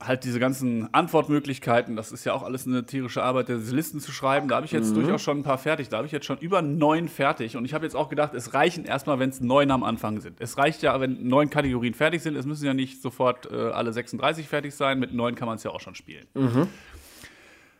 halt 0.00 0.24
diese 0.24 0.38
ganzen 0.38 0.92
Antwortmöglichkeiten. 0.94 1.96
Das 1.96 2.12
ist 2.12 2.24
ja 2.24 2.32
auch 2.32 2.42
alles 2.42 2.66
eine 2.66 2.86
tierische 2.86 3.22
Arbeit, 3.22 3.48
diese 3.48 3.74
Listen 3.74 3.98
zu 4.00 4.12
schreiben. 4.12 4.48
Da 4.48 4.56
habe 4.56 4.66
ich 4.66 4.72
jetzt 4.72 4.94
durchaus 4.94 5.22
schon 5.22 5.38
ein 5.38 5.42
paar 5.42 5.58
fertig. 5.58 5.88
Da 5.88 5.96
habe 5.96 6.06
ich 6.06 6.12
jetzt 6.12 6.26
schon 6.26 6.38
über 6.38 6.62
neun 6.62 7.08
fertig. 7.08 7.56
Und 7.56 7.64
ich 7.64 7.74
habe 7.74 7.84
jetzt 7.84 7.96
auch 7.96 8.08
gedacht, 8.08 8.34
es 8.34 8.54
reichen 8.54 8.84
erstmal, 8.84 9.18
wenn 9.18 9.30
es 9.30 9.40
neun 9.40 9.70
am 9.70 9.82
Anfang 9.82 10.20
sind. 10.20 10.40
Es 10.40 10.56
reicht 10.56 10.82
ja, 10.82 11.00
wenn 11.00 11.26
neun 11.26 11.50
Kategorien 11.50 11.94
fertig 11.94 12.22
sind. 12.22 12.36
Es 12.36 12.46
müssen 12.46 12.64
ja 12.64 12.74
nicht 12.74 13.02
sofort 13.02 13.50
äh, 13.50 13.56
alle 13.56 13.92
36 13.92 14.48
fertig 14.48 14.74
sein. 14.74 15.00
Mit 15.00 15.12
neun 15.12 15.34
kann 15.34 15.46
man 15.46 15.56
es 15.56 15.64
ja 15.64 15.72
auch 15.72 15.80
schon 15.80 15.96
spielen. 15.96 16.26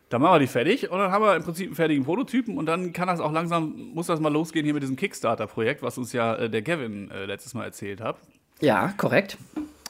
Dann 0.09 0.23
machen 0.23 0.37
wir 0.37 0.39
die 0.41 0.47
fertig 0.47 0.91
und 0.91 0.99
dann 0.99 1.13
haben 1.13 1.23
wir 1.23 1.37
im 1.37 1.43
Prinzip 1.43 1.67
einen 1.67 1.77
fertigen 1.77 2.05
Prototypen 2.05 2.57
und 2.57 2.65
dann 2.65 2.95
kann 2.95 3.09
das 3.09 3.21
auch 3.21 3.31
langsam, 3.31 3.91
muss 3.93 4.07
das 4.07 4.21
mal 4.21 4.33
losgehen 4.33 4.65
hier 4.65 4.73
mit 4.73 4.83
diesem 4.83 4.97
Kickstarter-Projekt, 4.97 5.83
was 5.83 5.99
uns 5.99 6.15
ja 6.15 6.35
äh, 6.35 6.49
der 6.49 6.63
Kevin 6.63 7.11
äh, 7.11 7.27
letztes 7.27 7.53
Mal 7.53 7.65
erzählt 7.65 8.01
hat. 8.01 8.17
Ja, 8.61 8.95
korrekt. 8.97 9.37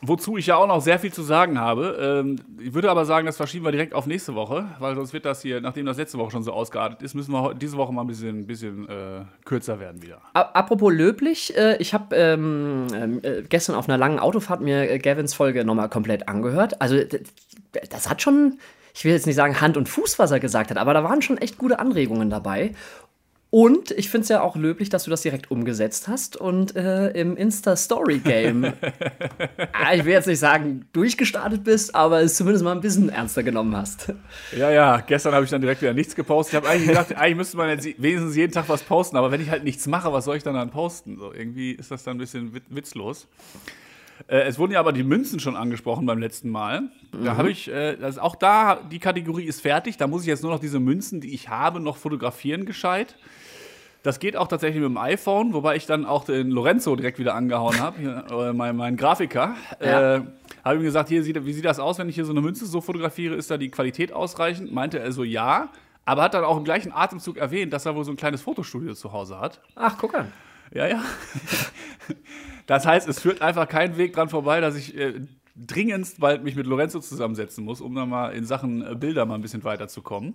Wozu 0.01 0.37
ich 0.37 0.47
ja 0.47 0.57
auch 0.57 0.67
noch 0.69 0.81
sehr 0.81 0.99
viel 0.99 1.13
zu 1.13 1.23
sagen 1.23 1.59
habe. 1.59 2.23
Ähm, 2.25 2.37
ich 2.61 2.73
würde 2.73 2.91
aber 2.91 3.05
sagen, 3.05 3.27
das 3.27 3.37
verschieben 3.37 3.65
wir 3.65 3.73
direkt 3.73 3.95
auf 3.95 4.07
nächste 4.07 4.35
Woche, 4.35 4.67
weil 4.79 4.95
sonst 4.95 5.13
wird 5.13 5.25
das 5.25 5.43
hier, 5.43 5.61
nachdem 5.61 5.87
das 5.87 5.97
letzte 5.97 6.19
Woche 6.19 6.31
schon 6.31 6.43
so 6.45 6.53
ausgeartet 6.53 7.03
ist, 7.03 7.15
müssen 7.15 7.33
wir 7.33 7.55
diese 7.55 7.77
Woche 7.77 7.93
mal 7.93 8.03
ein 8.03 8.07
bisschen, 8.07 8.47
bisschen 8.47 8.89
äh, 8.89 9.25
kürzer 9.45 9.81
werden 9.81 10.01
wieder. 10.03 10.21
Apropos 10.35 10.93
löblich, 10.93 11.57
äh, 11.57 11.77
ich 11.79 11.95
habe 11.95 12.15
ähm, 12.15 12.87
ähm, 12.95 13.21
äh, 13.23 13.43
gestern 13.43 13.75
auf 13.75 13.89
einer 13.89 13.99
langen 13.99 14.21
Autofahrt 14.21 14.61
mir 14.61 14.89
äh, 14.89 14.99
Gavins 14.99 15.35
Folge 15.35 15.65
nochmal 15.65 15.89
komplett 15.89 16.29
angehört. 16.29 16.81
Also 16.81 16.97
das 17.91 18.09
hat 18.09 18.23
schon, 18.23 18.59
ich 18.95 19.05
will 19.05 19.13
jetzt 19.13 19.27
nicht 19.27 19.37
sagen 19.37 19.61
Hand 19.61 19.77
und 19.77 19.89
Fuß, 19.89 20.19
was 20.21 20.31
er 20.31 20.39
gesagt 20.39 20.71
hat, 20.71 20.77
aber 20.77 20.95
da 20.95 21.03
waren 21.03 21.23
schon 21.23 21.39
echt 21.39 21.59
gute 21.59 21.81
Anregungen 21.81 22.31
dabei. 22.31 22.73
Und 23.51 23.93
ich 23.93 24.11
finde 24.11 24.25
es 24.25 24.29
ja 24.29 24.43
auch 24.43 24.57
löblich, 24.57 24.91
dass 24.91 25.05
du 25.05 25.11
das 25.11 25.23
direkt 25.23 25.51
umgesetzt 25.51 26.07
hast 26.07 26.37
und 26.37 26.77
äh, 26.77 27.09
im 27.13 27.35
Insta-Story-Game, 27.35 28.65
ah, 29.73 29.95
ich 29.95 30.05
will 30.05 30.13
jetzt 30.13 30.27
nicht 30.27 30.39
sagen, 30.39 30.85
durchgestartet 30.93 31.65
bist, 31.65 31.95
aber 31.95 32.21
es 32.21 32.35
zumindest 32.37 32.63
mal 32.63 32.73
ein 32.73 32.83
bisschen 32.83 33.09
ernster 33.09 33.43
genommen 33.43 33.75
hast. 33.75 34.13
Ja, 34.55 34.71
ja, 34.71 35.01
gestern 35.01 35.33
habe 35.35 35.45
ich 35.47 35.51
dann 35.51 35.63
direkt 35.63 35.81
wieder 35.81 35.95
nichts 35.95 36.15
gepostet. 36.15 36.53
Ich 36.53 36.57
habe 36.59 36.69
eigentlich 36.69 36.89
gedacht, 36.89 37.15
eigentlich 37.17 37.37
müsste 37.37 37.57
man 37.57 37.71
jetzt 37.71 37.87
wenigstens 37.87 38.37
jeden 38.37 38.53
Tag 38.53 38.69
was 38.69 38.83
posten, 38.83 39.17
aber 39.17 39.31
wenn 39.31 39.41
ich 39.41 39.49
halt 39.49 39.65
nichts 39.65 39.87
mache, 39.87 40.13
was 40.13 40.27
soll 40.27 40.37
ich 40.37 40.43
dann 40.43 40.55
dann 40.55 40.71
posten? 40.71 41.17
So, 41.19 41.33
irgendwie 41.33 41.73
ist 41.73 41.91
das 41.91 42.05
dann 42.05 42.17
ein 42.17 42.19
bisschen 42.19 42.53
wit- 42.55 42.65
witzlos. 42.69 43.27
Äh, 44.27 44.41
es 44.41 44.59
wurden 44.59 44.73
ja 44.73 44.81
aber 44.81 44.93
die 44.93 45.05
Münzen 45.05 45.41
schon 45.41 45.57
angesprochen 45.57 46.07
beim 46.07 46.19
letzten 46.19 46.51
Mal. 46.51 46.91
Da 47.25 47.37
habe 47.37 47.51
ich, 47.51 47.69
äh, 47.69 47.97
das, 47.97 48.19
auch 48.19 48.37
da, 48.37 48.77
die 48.91 48.99
Kategorie 48.99 49.45
ist 49.45 49.61
fertig. 49.61 49.97
Da 49.97 50.07
muss 50.07 50.23
ich 50.23 50.29
jetzt 50.29 50.43
nur 50.43 50.53
noch 50.53 50.61
diese 50.61 50.81
Münzen, 50.81 51.21
die 51.21 51.35
ich 51.35 51.49
habe, 51.49 51.81
noch 51.81 51.97
fotografieren 51.97 52.67
gescheit. 52.67 53.17
Das 54.03 54.21
geht 54.21 54.37
auch 54.37 54.49
tatsächlich 54.49 54.81
mit 54.81 54.91
dem 54.91 54.97
iPhone, 54.97 55.53
wobei 55.53 55.77
ich 55.77 55.87
dann 55.87 56.07
auch 56.07 56.25
den 56.25 56.51
Lorenzo 56.51 56.95
direkt 56.95 57.19
wieder 57.19 57.35
angehauen 57.35 57.81
habe, 57.81 58.25
äh, 58.31 58.53
mein, 58.53 58.77
mein 58.77 58.97
Grafiker. 58.97 59.55
Ja. 59.81 60.17
Äh, 60.17 60.21
habe 60.65 60.77
ihm 60.77 60.83
gesagt, 60.83 61.09
hier, 61.09 61.25
wie 61.25 61.53
sieht 61.53 61.65
das 61.65 61.79
aus, 61.79 61.99
wenn 61.99 62.09
ich 62.09 62.15
hier 62.15 62.25
so 62.25 62.33
eine 62.33 62.41
Münze 62.41 62.67
so 62.67 62.81
fotografiere? 62.81 63.35
Ist 63.35 63.51
da 63.51 63.57
die 63.57 63.71
Qualität 63.71 64.13
ausreichend? 64.13 64.73
Meinte 64.73 64.99
er 64.99 65.13
so, 65.13 65.25
ja. 65.25 65.71
Aber 66.05 66.23
hat 66.23 66.35
dann 66.35 66.45
auch 66.45 66.57
im 66.57 66.65
gleichen 66.65 66.93
Atemzug 66.93 67.37
erwähnt, 67.37 67.73
dass 67.73 67.87
er 67.87 67.95
wohl 67.95 68.05
so 68.05 68.11
ein 68.11 68.17
kleines 68.17 68.41
Fotostudio 68.41 68.95
zu 68.95 69.13
Hause 69.13 69.41
hat. 69.41 69.61
Ach, 69.75 69.97
guck 69.99 70.15
an. 70.15 70.33
Ja, 70.73 70.87
ja. 70.87 71.03
Das 72.69 72.87
heißt, 72.87 73.09
es 73.09 73.19
führt 73.19 73.41
einfach 73.41 73.67
kein 73.67 73.97
Weg 73.97 74.13
dran 74.13 74.29
vorbei, 74.29 74.61
dass 74.61 74.77
ich 74.77 74.95
äh, 74.95 75.23
dringendst 75.57 76.21
bald 76.21 76.45
mich 76.45 76.55
mit 76.55 76.67
Lorenzo 76.67 77.01
zusammensetzen 77.01 77.65
muss, 77.65 77.81
um 77.81 77.95
dann 77.95 78.11
mal 78.11 78.29
in 78.29 78.45
Sachen 78.45 78.87
äh, 78.87 78.95
Bilder 78.95 79.25
mal 79.25 79.37
ein 79.37 79.41
bisschen 79.41 79.65
weiterzukommen. 79.65 80.35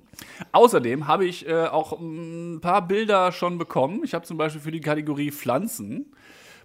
Außerdem 0.51 1.05
habe 1.07 1.25
ich 1.25 1.47
äh, 1.47 1.67
auch 1.67 1.99
mm, 1.99 2.55
ein 2.55 2.59
paar 2.59 2.87
Bilder 2.87 3.31
schon 3.31 3.59
bekommen. 3.59 4.01
Ich 4.03 4.15
habe 4.15 4.25
zum 4.25 4.37
Beispiel 4.37 4.61
für 4.61 4.71
die 4.71 4.81
Kategorie 4.81 5.29
Pflanzen 5.29 6.07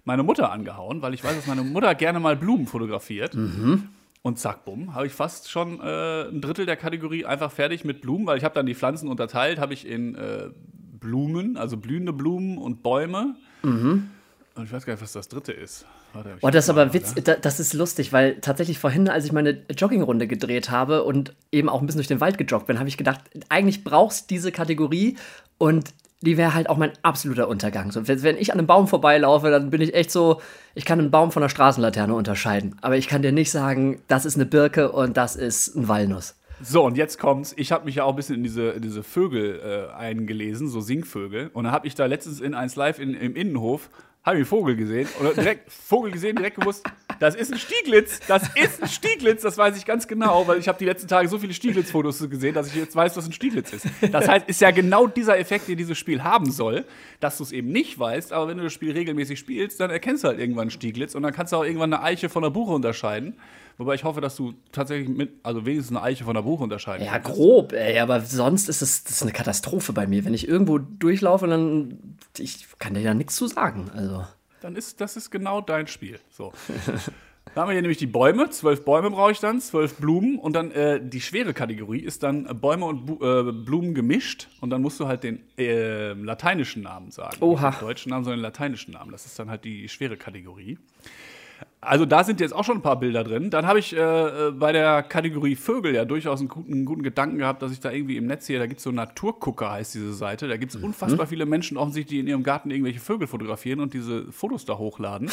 meine 0.05 0.23
Mutter 0.23 0.51
angehauen, 0.51 1.03
weil 1.03 1.13
ich 1.13 1.23
weiß, 1.23 1.35
dass 1.35 1.45
meine 1.45 1.61
Mutter 1.61 1.93
gerne 1.93 2.19
mal 2.19 2.35
Blumen 2.35 2.65
fotografiert. 2.65 3.35
Und 4.23 4.39
zack, 4.39 4.65
bumm, 4.65 4.95
habe 4.95 5.05
ich 5.05 5.13
fast 5.13 5.51
schon 5.51 5.79
äh, 5.81 6.29
ein 6.29 6.41
Drittel 6.41 6.65
der 6.65 6.77
Kategorie 6.77 7.25
einfach 7.25 7.51
fertig 7.51 7.85
mit 7.85 8.01
Blumen, 8.01 8.25
weil 8.25 8.39
ich 8.39 8.43
habe 8.43 8.55
dann 8.55 8.65
die 8.65 8.75
Pflanzen 8.75 9.07
unterteilt, 9.07 9.59
habe 9.59 9.75
ich 9.75 9.87
in 9.87 10.15
äh, 10.15 10.49
Blumen, 10.99 11.57
also 11.57 11.77
blühende 11.77 12.11
Blumen 12.11 12.57
und 12.57 12.81
Bäume. 12.81 13.35
Und 14.59 14.65
ich 14.65 14.73
weiß 14.73 14.85
gar 14.85 14.93
nicht, 14.93 15.01
was 15.01 15.13
das 15.13 15.29
dritte 15.29 15.53
ist. 15.53 15.85
Warte, 16.11 16.35
Boah, 16.41 16.51
das 16.51 16.65
ist 16.65 16.69
aber 16.69 16.93
Witz, 16.93 17.15
da, 17.23 17.35
das 17.35 17.61
ist 17.61 17.73
lustig, 17.73 18.11
weil 18.11 18.35
tatsächlich 18.41 18.77
vorhin, 18.77 19.07
als 19.07 19.23
ich 19.23 19.31
meine 19.31 19.61
Joggingrunde 19.69 20.27
gedreht 20.27 20.69
habe 20.69 21.03
und 21.03 21.33
eben 21.51 21.69
auch 21.69 21.79
ein 21.79 21.85
bisschen 21.85 21.99
durch 21.99 22.07
den 22.07 22.19
Wald 22.19 22.37
gejoggt 22.37 22.67
bin, 22.67 22.77
habe 22.77 22.89
ich 22.89 22.97
gedacht, 22.97 23.21
eigentlich 23.47 23.85
brauchst 23.85 24.29
diese 24.29 24.51
Kategorie 24.51 25.15
und 25.57 25.93
die 26.21 26.35
wäre 26.35 26.53
halt 26.53 26.69
auch 26.69 26.75
mein 26.75 26.91
absoluter 27.03 27.47
Untergang. 27.47 27.93
So, 27.93 28.05
wenn 28.09 28.35
ich 28.35 28.51
an 28.51 28.59
einem 28.59 28.67
Baum 28.67 28.89
vorbeilaufe, 28.89 29.49
dann 29.49 29.69
bin 29.69 29.79
ich 29.79 29.93
echt 29.93 30.11
so, 30.11 30.41
ich 30.75 30.83
kann 30.83 30.99
einen 30.99 31.11
Baum 31.11 31.31
von 31.31 31.41
einer 31.41 31.49
Straßenlaterne 31.49 32.13
unterscheiden. 32.13 32.75
Aber 32.81 32.97
ich 32.97 33.07
kann 33.07 33.21
dir 33.21 33.31
nicht 33.31 33.51
sagen, 33.51 34.01
das 34.09 34.25
ist 34.25 34.35
eine 34.35 34.45
Birke 34.45 34.91
und 34.91 35.15
das 35.15 35.37
ist 35.37 35.73
ein 35.77 35.87
Walnuss. 35.87 36.35
So, 36.61 36.83
und 36.85 36.97
jetzt 36.97 37.19
kommt's. 37.19 37.53
Ich 37.55 37.71
habe 37.71 37.85
mich 37.85 37.95
ja 37.95 38.03
auch 38.03 38.09
ein 38.09 38.15
bisschen 38.17 38.35
in 38.35 38.43
diese, 38.43 38.71
in 38.71 38.81
diese 38.81 39.01
Vögel 39.01 39.61
äh, 39.63 39.95
eingelesen, 39.95 40.67
so 40.67 40.81
Singvögel. 40.81 41.49
Und 41.53 41.63
dann 41.63 41.73
habe 41.73 41.87
ich 41.87 41.95
da 41.95 42.05
letztens 42.05 42.41
in 42.41 42.53
1 42.53 42.75
Live 42.75 42.99
in, 42.99 43.13
im 43.13 43.37
Innenhof, 43.37 43.89
habe 44.29 44.37
einen 44.37 44.45
Vogel 44.45 44.75
gesehen. 44.75 45.07
Oder 45.19 45.33
direkt 45.33 45.71
Vogel 45.71 46.11
gesehen, 46.11 46.35
direkt 46.35 46.59
gewusst, 46.59 46.83
das 47.19 47.35
ist 47.35 47.51
ein 47.51 47.59
Stieglitz. 47.59 48.19
Das 48.27 48.43
ist 48.55 48.81
ein 48.81 48.87
Stieglitz, 48.87 49.41
das 49.41 49.57
weiß 49.57 49.77
ich 49.77 49.85
ganz 49.85 50.07
genau, 50.07 50.47
weil 50.47 50.59
ich 50.59 50.67
habe 50.67 50.77
die 50.77 50.85
letzten 50.85 51.07
Tage 51.07 51.27
so 51.27 51.37
viele 51.37 51.53
Stieglitz-Fotos 51.53 52.29
gesehen, 52.29 52.53
dass 52.53 52.67
ich 52.67 52.75
jetzt 52.75 52.95
weiß, 52.95 53.17
was 53.17 53.25
ein 53.25 53.33
Stieglitz 53.33 53.73
ist. 53.73 53.87
Das 54.11 54.27
heißt, 54.27 54.47
ist 54.47 54.61
ja 54.61 54.71
genau 54.71 55.07
dieser 55.07 55.37
Effekt, 55.37 55.67
den 55.67 55.77
dieses 55.77 55.97
Spiel 55.97 56.23
haben 56.23 56.51
soll, 56.51 56.85
dass 57.19 57.37
du 57.37 57.43
es 57.43 57.51
eben 57.51 57.71
nicht 57.71 57.99
weißt, 57.99 58.31
aber 58.31 58.47
wenn 58.47 58.57
du 58.57 58.63
das 58.63 58.73
Spiel 58.73 58.91
regelmäßig 58.91 59.37
spielst, 59.37 59.79
dann 59.79 59.89
erkennst 59.89 60.23
du 60.23 60.29
halt 60.29 60.39
irgendwann 60.39 60.63
einen 60.63 60.71
Stieglitz 60.71 61.15
und 61.15 61.23
dann 61.23 61.33
kannst 61.33 61.51
du 61.51 61.57
auch 61.57 61.65
irgendwann 61.65 61.93
eine 61.93 62.03
Eiche 62.03 62.29
von 62.29 62.43
einer 62.43 62.51
Buche 62.51 62.71
unterscheiden. 62.71 63.35
Wobei 63.79 63.95
ich 63.95 64.03
hoffe, 64.03 64.19
dass 64.19 64.35
du 64.35 64.53
tatsächlich 64.73 65.07
mit, 65.07 65.39
also 65.41 65.65
wenigstens 65.65 65.95
eine 65.95 66.05
Eiche 66.05 66.25
von 66.25 66.35
einer 66.35 66.43
Buche 66.43 66.63
unterscheiden 66.63 67.05
Ja, 67.05 67.13
kannst. 67.17 67.31
grob, 67.31 67.71
ey, 67.71 67.97
aber 67.99 68.19
sonst 68.19 68.67
ist 68.67 68.81
es 68.81 69.05
das 69.05 69.13
ist 69.13 69.21
eine 69.23 69.31
Katastrophe 69.31 69.93
bei 69.93 70.05
mir. 70.05 70.25
Wenn 70.25 70.33
ich 70.33 70.49
irgendwo 70.49 70.79
durchlaufe, 70.79 71.47
dann 71.47 72.17
ich 72.37 72.67
kann 72.77 72.93
dir 72.93 73.03
da 73.03 73.13
nichts 73.13 73.37
zu 73.37 73.47
sagen. 73.47 73.89
Also. 73.95 74.25
Dann 74.59 74.75
ist 74.75 74.99
das 74.99 75.15
ist 75.15 75.31
genau 75.31 75.61
dein 75.61 75.87
Spiel. 75.87 76.19
So. 76.29 76.51
Dann 77.55 77.63
haben 77.63 77.69
wir 77.69 77.73
hier 77.73 77.81
nämlich 77.81 77.97
die 77.97 78.05
Bäume. 78.05 78.49
Zwölf 78.51 78.85
Bäume 78.85 79.09
brauche 79.09 79.31
ich 79.31 79.39
dann, 79.39 79.59
zwölf 79.59 79.95
Blumen. 79.95 80.37
Und 80.37 80.53
dann 80.55 80.69
äh, 80.69 81.01
die 81.03 81.19
schwere 81.19 81.55
Kategorie 81.55 81.99
ist 81.99 82.21
dann 82.21 82.45
äh, 82.45 82.53
Bäume 82.53 82.85
und 82.85 83.07
Bu 83.07 83.13
äh, 83.25 83.51
Blumen 83.51 83.95
gemischt. 83.95 84.49
Und 84.61 84.69
dann 84.69 84.83
musst 84.83 84.99
du 84.99 85.07
halt 85.07 85.23
den 85.23 85.39
äh, 85.57 86.13
lateinischen 86.13 86.83
Namen 86.83 87.09
sagen. 87.09 87.37
Oha. 87.39 87.69
Nicht 87.69 87.81
den 87.81 87.87
deutschen 87.87 88.09
Namen, 88.11 88.23
sondern 88.23 88.39
den 88.39 88.43
lateinischen 88.43 88.93
Namen. 88.93 89.11
Das 89.11 89.25
ist 89.25 89.39
dann 89.39 89.49
halt 89.49 89.63
die 89.63 89.89
schwere 89.89 90.15
Kategorie. 90.15 90.77
Also 91.81 92.05
da 92.05 92.25
sind 92.25 92.41
jetzt 92.41 92.53
auch 92.53 92.65
schon 92.65 92.79
ein 92.79 92.81
paar 92.81 92.99
Bilder 92.99 93.23
drin. 93.23 93.49
Dann 93.49 93.65
habe 93.65 93.79
ich 93.79 93.95
äh, 93.95 93.99
äh, 93.99 94.51
bei 94.51 94.73
der 94.73 95.01
Kategorie 95.01 95.55
Vögel 95.55 95.95
ja 95.95 96.03
durchaus 96.03 96.39
einen 96.39 96.49
guten, 96.49 96.73
einen 96.73 96.85
guten 96.85 97.03
Gedanken 97.03 97.37
gehabt, 97.37 97.61
dass 97.61 97.71
ich 97.71 97.79
da 97.79 97.89
irgendwie 97.89 98.17
im 98.17 98.27
Netz 98.27 98.47
hier, 98.47 98.59
da 98.59 98.67
gibt 98.67 98.79
es 98.79 98.83
so 98.83 98.91
Naturgucker, 98.91 99.71
heißt 99.71 99.95
diese 99.95 100.13
Seite. 100.13 100.49
Da 100.49 100.57
gibt 100.57 100.75
es 100.75 100.81
unfassbar 100.81 101.25
viele 101.27 101.45
Menschen 101.45 101.77
offensichtlich, 101.77 102.17
die 102.17 102.19
in 102.19 102.27
ihrem 102.27 102.43
Garten 102.43 102.69
irgendwelche 102.69 102.99
Vögel 102.99 103.27
fotografieren 103.27 103.79
und 103.79 103.93
diese 103.93 104.29
Fotos 104.31 104.65
da 104.65 104.77
hochladen. 104.77 105.29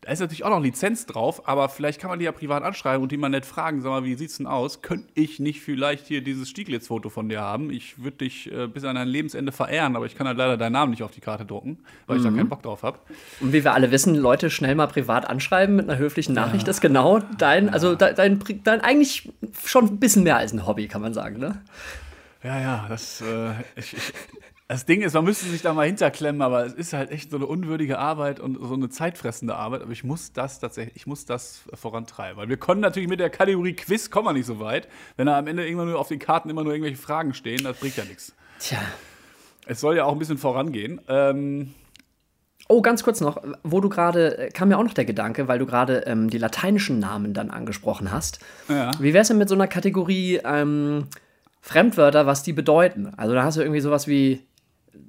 Da 0.00 0.12
ist 0.12 0.20
natürlich 0.20 0.44
auch 0.44 0.50
noch 0.50 0.62
Lizenz 0.62 1.06
drauf, 1.06 1.48
aber 1.48 1.68
vielleicht 1.68 2.00
kann 2.00 2.08
man 2.08 2.20
die 2.20 2.24
ja 2.24 2.30
privat 2.32 2.62
anschreiben 2.62 3.02
und 3.02 3.10
die 3.10 3.16
mal 3.16 3.28
nett 3.28 3.44
fragen, 3.44 3.80
sag 3.82 3.90
mal, 3.90 4.04
wie 4.04 4.14
sieht's 4.14 4.36
denn 4.36 4.46
aus? 4.46 4.80
Könnte 4.80 5.08
ich 5.14 5.40
nicht 5.40 5.60
vielleicht 5.60 6.06
hier 6.06 6.22
dieses 6.22 6.48
Stieglitz-Foto 6.48 7.08
von 7.08 7.28
dir 7.28 7.40
haben? 7.40 7.70
Ich 7.70 8.02
würde 8.02 8.18
dich 8.18 8.50
äh, 8.52 8.68
bis 8.68 8.84
an 8.84 8.94
dein 8.94 9.08
Lebensende 9.08 9.50
verehren, 9.50 9.96
aber 9.96 10.06
ich 10.06 10.14
kann 10.14 10.28
halt 10.28 10.38
leider 10.38 10.56
deinen 10.56 10.72
Namen 10.74 10.90
nicht 10.92 11.02
auf 11.02 11.10
die 11.10 11.20
Karte 11.20 11.44
drucken, 11.44 11.78
weil 12.06 12.18
ich 12.18 12.22
da 12.22 12.30
keinen 12.30 12.48
Bock 12.48 12.62
drauf 12.62 12.84
habe. 12.84 13.00
Und 13.40 13.52
wie 13.52 13.64
wir 13.64 13.74
alle 13.74 13.90
wissen, 13.90 14.14
Leute 14.14 14.50
schnell 14.50 14.76
mal 14.76 14.86
privat 14.86 15.28
anschreiben 15.28 15.74
mit 15.74 15.90
einer 15.90 15.98
höflichen 15.98 16.34
Nachricht 16.34 16.68
ist 16.68 16.80
genau 16.80 17.18
dein, 17.36 17.68
also 17.68 17.96
de- 17.96 18.14
dein, 18.14 18.38
Pri- 18.40 18.60
dein 18.62 18.80
eigentlich 18.80 19.32
schon 19.64 19.86
ein 19.86 19.98
bisschen 19.98 20.22
mehr 20.22 20.36
als 20.36 20.52
ein 20.52 20.64
Hobby, 20.64 20.86
kann 20.86 21.02
man 21.02 21.12
sagen, 21.12 21.38
ne? 21.38 21.60
Ja, 22.44 22.60
ja, 22.60 22.86
das, 22.88 23.20
äh, 23.20 23.50
ich, 23.74 23.94
ich, 23.96 24.12
das 24.68 24.84
Ding 24.84 25.00
ist, 25.00 25.14
man 25.14 25.24
müsste 25.24 25.46
sich 25.46 25.62
da 25.62 25.72
mal 25.72 25.86
hinterklemmen, 25.86 26.42
aber 26.42 26.66
es 26.66 26.74
ist 26.74 26.92
halt 26.92 27.10
echt 27.10 27.30
so 27.30 27.36
eine 27.38 27.46
unwürdige 27.46 27.98
Arbeit 27.98 28.38
und 28.38 28.58
so 28.60 28.74
eine 28.74 28.90
zeitfressende 28.90 29.56
Arbeit. 29.56 29.80
Aber 29.80 29.92
ich 29.92 30.04
muss 30.04 30.34
das 30.34 30.60
tatsächlich, 30.60 30.94
ich 30.94 31.06
muss 31.06 31.24
das 31.24 31.62
vorantreiben. 31.72 32.36
Weil 32.36 32.50
wir 32.50 32.58
konnten 32.58 32.82
natürlich 32.82 33.08
mit 33.08 33.18
der 33.18 33.30
Kategorie 33.30 33.72
Quiz 33.72 34.10
kommen 34.10 34.26
wir 34.26 34.34
nicht 34.34 34.44
so 34.44 34.60
weit. 34.60 34.86
Wenn 35.16 35.26
da 35.26 35.38
am 35.38 35.46
Ende 35.46 35.66
irgendwann 35.66 35.88
nur 35.88 35.98
auf 35.98 36.08
den 36.08 36.18
Karten 36.18 36.50
immer 36.50 36.64
nur 36.64 36.74
irgendwelche 36.74 37.00
Fragen 37.00 37.32
stehen, 37.32 37.64
das 37.64 37.78
bringt 37.78 37.96
ja 37.96 38.04
nichts. 38.04 38.34
Tja. 38.58 38.78
Es 39.64 39.80
soll 39.80 39.96
ja 39.96 40.04
auch 40.04 40.12
ein 40.12 40.18
bisschen 40.18 40.38
vorangehen. 40.38 41.00
Ähm, 41.08 41.74
Oh, 42.70 42.82
ganz 42.82 43.02
kurz 43.02 43.22
noch, 43.22 43.42
wo 43.62 43.80
du 43.80 43.88
gerade, 43.88 44.50
kam 44.52 44.68
mir 44.68 44.76
auch 44.76 44.84
noch 44.84 44.92
der 44.92 45.06
Gedanke, 45.06 45.48
weil 45.48 45.58
du 45.58 45.64
gerade 45.64 46.00
ähm, 46.06 46.28
die 46.28 46.36
lateinischen 46.36 46.98
Namen 46.98 47.32
dann 47.32 47.50
angesprochen 47.50 48.12
hast. 48.12 48.40
Ja. 48.68 48.90
Wie 49.00 49.14
wär's 49.14 49.28
denn 49.28 49.38
mit 49.38 49.48
so 49.48 49.54
einer 49.54 49.68
Kategorie 49.68 50.38
ähm, 50.44 51.06
Fremdwörter, 51.62 52.26
was 52.26 52.42
die 52.42 52.52
bedeuten? 52.52 53.14
Also 53.16 53.34
da 53.34 53.42
hast 53.44 53.56
du 53.56 53.62
irgendwie 53.62 53.80
sowas 53.80 54.06
wie 54.06 54.46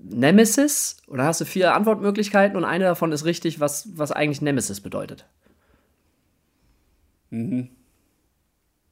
Nemesis 0.04 0.98
oder 1.08 1.26
hast 1.26 1.42
du 1.42 1.46
vier 1.46 1.74
Antwortmöglichkeiten 1.76 2.58
und 2.58 2.66
eine 2.66 2.86
davon 2.86 3.12
ist 3.12 3.26
richtig, 3.26 3.60
was, 3.60 3.98
was 3.98 4.12
eigentlich 4.12 4.42
Nemesis 4.42 4.82
bedeutet. 4.82 5.26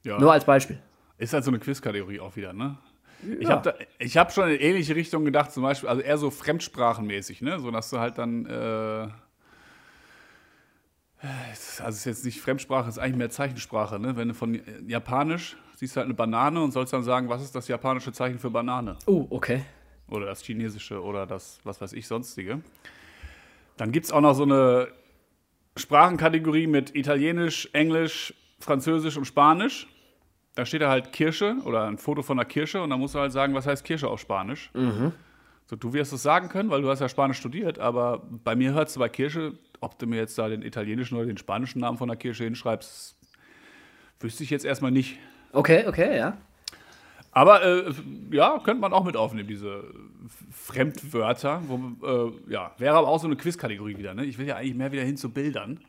ja. 0.04 0.18
Nur 0.18 0.32
als 0.32 0.44
Beispiel. 0.44 0.78
Ist 1.18 1.32
halt 1.32 1.44
so 1.44 1.50
eine 1.50 1.58
Quiz-Kategorie 1.58 2.20
auch 2.20 2.36
wieder, 2.36 2.52
ne? 2.52 2.78
Ich 3.40 3.50
habe 3.50 3.74
hab 4.00 4.32
schon 4.32 4.48
in 4.48 4.60
ähnliche 4.60 4.94
Richtung 4.94 5.24
gedacht, 5.24 5.50
zum 5.50 5.64
Beispiel, 5.64 5.88
also 5.88 6.00
eher 6.00 6.18
so 6.18 6.30
fremdsprachenmäßig, 6.30 7.42
ne? 7.42 7.58
So 7.58 7.72
dass 7.72 7.90
du 7.90 7.98
halt 7.98 8.16
dann, 8.16 8.46
äh, 8.46 9.08
also 11.20 11.88
es 11.88 11.96
ist 11.96 12.04
jetzt 12.04 12.24
nicht 12.24 12.40
Fremdsprache, 12.40 12.88
es 12.88 12.96
ist 12.96 13.02
eigentlich 13.02 13.16
mehr 13.16 13.30
Zeichensprache, 13.30 13.98
ne? 13.98 14.16
Wenn 14.16 14.28
du 14.28 14.34
von 14.34 14.60
Japanisch 14.86 15.56
siehst 15.78 15.94
du 15.94 15.98
halt 15.98 16.06
eine 16.06 16.14
Banane 16.14 16.60
und 16.60 16.72
sollst 16.72 16.92
dann 16.92 17.04
sagen, 17.04 17.28
was 17.28 17.42
ist 17.42 17.54
das 17.54 17.68
japanische 17.68 18.12
Zeichen 18.12 18.38
für 18.38 18.50
Banane? 18.50 18.96
Oh, 19.06 19.26
okay. 19.30 19.64
Oder 20.10 20.26
das 20.26 20.42
chinesische 20.42 21.02
oder 21.02 21.26
das, 21.26 21.60
was 21.64 21.80
weiß 21.80 21.92
ich, 21.92 22.06
sonstige. 22.06 22.60
Dann 23.76 23.92
gibt 23.92 24.06
es 24.06 24.12
auch 24.12 24.20
noch 24.20 24.34
so 24.34 24.44
eine 24.44 24.88
Sprachenkategorie 25.76 26.66
mit 26.66 26.94
Italienisch, 26.96 27.68
Englisch, 27.72 28.34
Französisch 28.58 29.16
und 29.16 29.26
Spanisch. 29.26 29.86
Da 30.54 30.64
steht 30.66 30.82
da 30.82 30.90
halt 30.90 31.12
Kirsche 31.12 31.56
oder 31.64 31.86
ein 31.86 31.98
Foto 31.98 32.22
von 32.22 32.38
einer 32.38 32.48
Kirsche 32.48 32.82
und 32.82 32.90
dann 32.90 32.98
musst 32.98 33.14
du 33.14 33.20
halt 33.20 33.30
sagen, 33.30 33.54
was 33.54 33.66
heißt 33.66 33.84
Kirsche 33.84 34.08
auf 34.08 34.18
Spanisch. 34.18 34.72
So, 35.66 35.76
du 35.76 35.92
wirst 35.92 36.12
es 36.12 36.22
sagen 36.22 36.48
können, 36.48 36.70
weil 36.70 36.82
du 36.82 36.88
hast 36.88 37.00
ja 37.00 37.08
Spanisch 37.08 37.36
studiert, 37.38 37.78
aber 37.78 38.26
bei 38.42 38.56
mir 38.56 38.72
hörst 38.72 38.96
du 38.96 39.00
bei 39.00 39.08
Kirsche, 39.08 39.52
ob 39.80 39.98
du 39.98 40.06
mir 40.06 40.16
jetzt 40.16 40.36
da 40.38 40.48
den 40.48 40.62
italienischen 40.62 41.16
oder 41.16 41.26
den 41.26 41.36
spanischen 41.36 41.80
Namen 41.80 41.98
von 41.98 42.08
der 42.08 42.16
Kirsche 42.16 42.44
hinschreibst, 42.44 43.16
wüsste 44.18 44.42
ich 44.42 44.50
jetzt 44.50 44.64
erstmal 44.64 44.90
nicht. 44.90 45.18
Okay, 45.52 45.86
okay, 45.86 46.16
ja. 46.16 46.38
Aber 47.32 47.64
äh, 47.64 47.92
ja, 48.30 48.58
könnte 48.64 48.80
man 48.80 48.92
auch 48.92 49.04
mit 49.04 49.16
aufnehmen, 49.16 49.48
diese 49.48 49.84
Fremdwörter. 50.50 51.62
Wo, 51.66 52.06
äh, 52.06 52.52
ja, 52.52 52.72
wäre 52.78 52.96
aber 52.96 53.08
auch 53.08 53.20
so 53.20 53.26
eine 53.26 53.36
Quiz-Kategorie 53.36 53.96
wieder. 53.98 54.14
Ne? 54.14 54.24
Ich 54.24 54.38
will 54.38 54.46
ja 54.46 54.56
eigentlich 54.56 54.74
mehr 54.74 54.92
wieder 54.92 55.02
hin 55.04 55.16
zu 55.16 55.30
Bildern. 55.30 55.80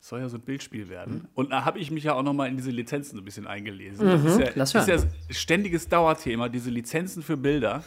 Es 0.00 0.08
soll 0.08 0.20
ja 0.20 0.28
so 0.28 0.36
ein 0.36 0.42
Bildspiel 0.42 0.88
werden. 0.88 1.26
Und 1.34 1.50
da 1.50 1.64
habe 1.64 1.78
ich 1.78 1.90
mich 1.90 2.04
ja 2.04 2.14
auch 2.14 2.22
noch 2.22 2.34
mal 2.34 2.48
in 2.48 2.56
diese 2.56 2.70
Lizenzen 2.70 3.16
so 3.16 3.22
ein 3.22 3.24
bisschen 3.24 3.46
eingelesen. 3.46 4.06
das 4.54 4.74
ist 4.74 4.86
ja, 4.86 4.94
ist 4.94 5.04
ja 5.04 5.10
ständiges 5.30 5.88
Dauerthema, 5.88 6.48
diese 6.48 6.70
Lizenzen 6.70 7.22
für 7.22 7.36
Bilder. 7.36 7.82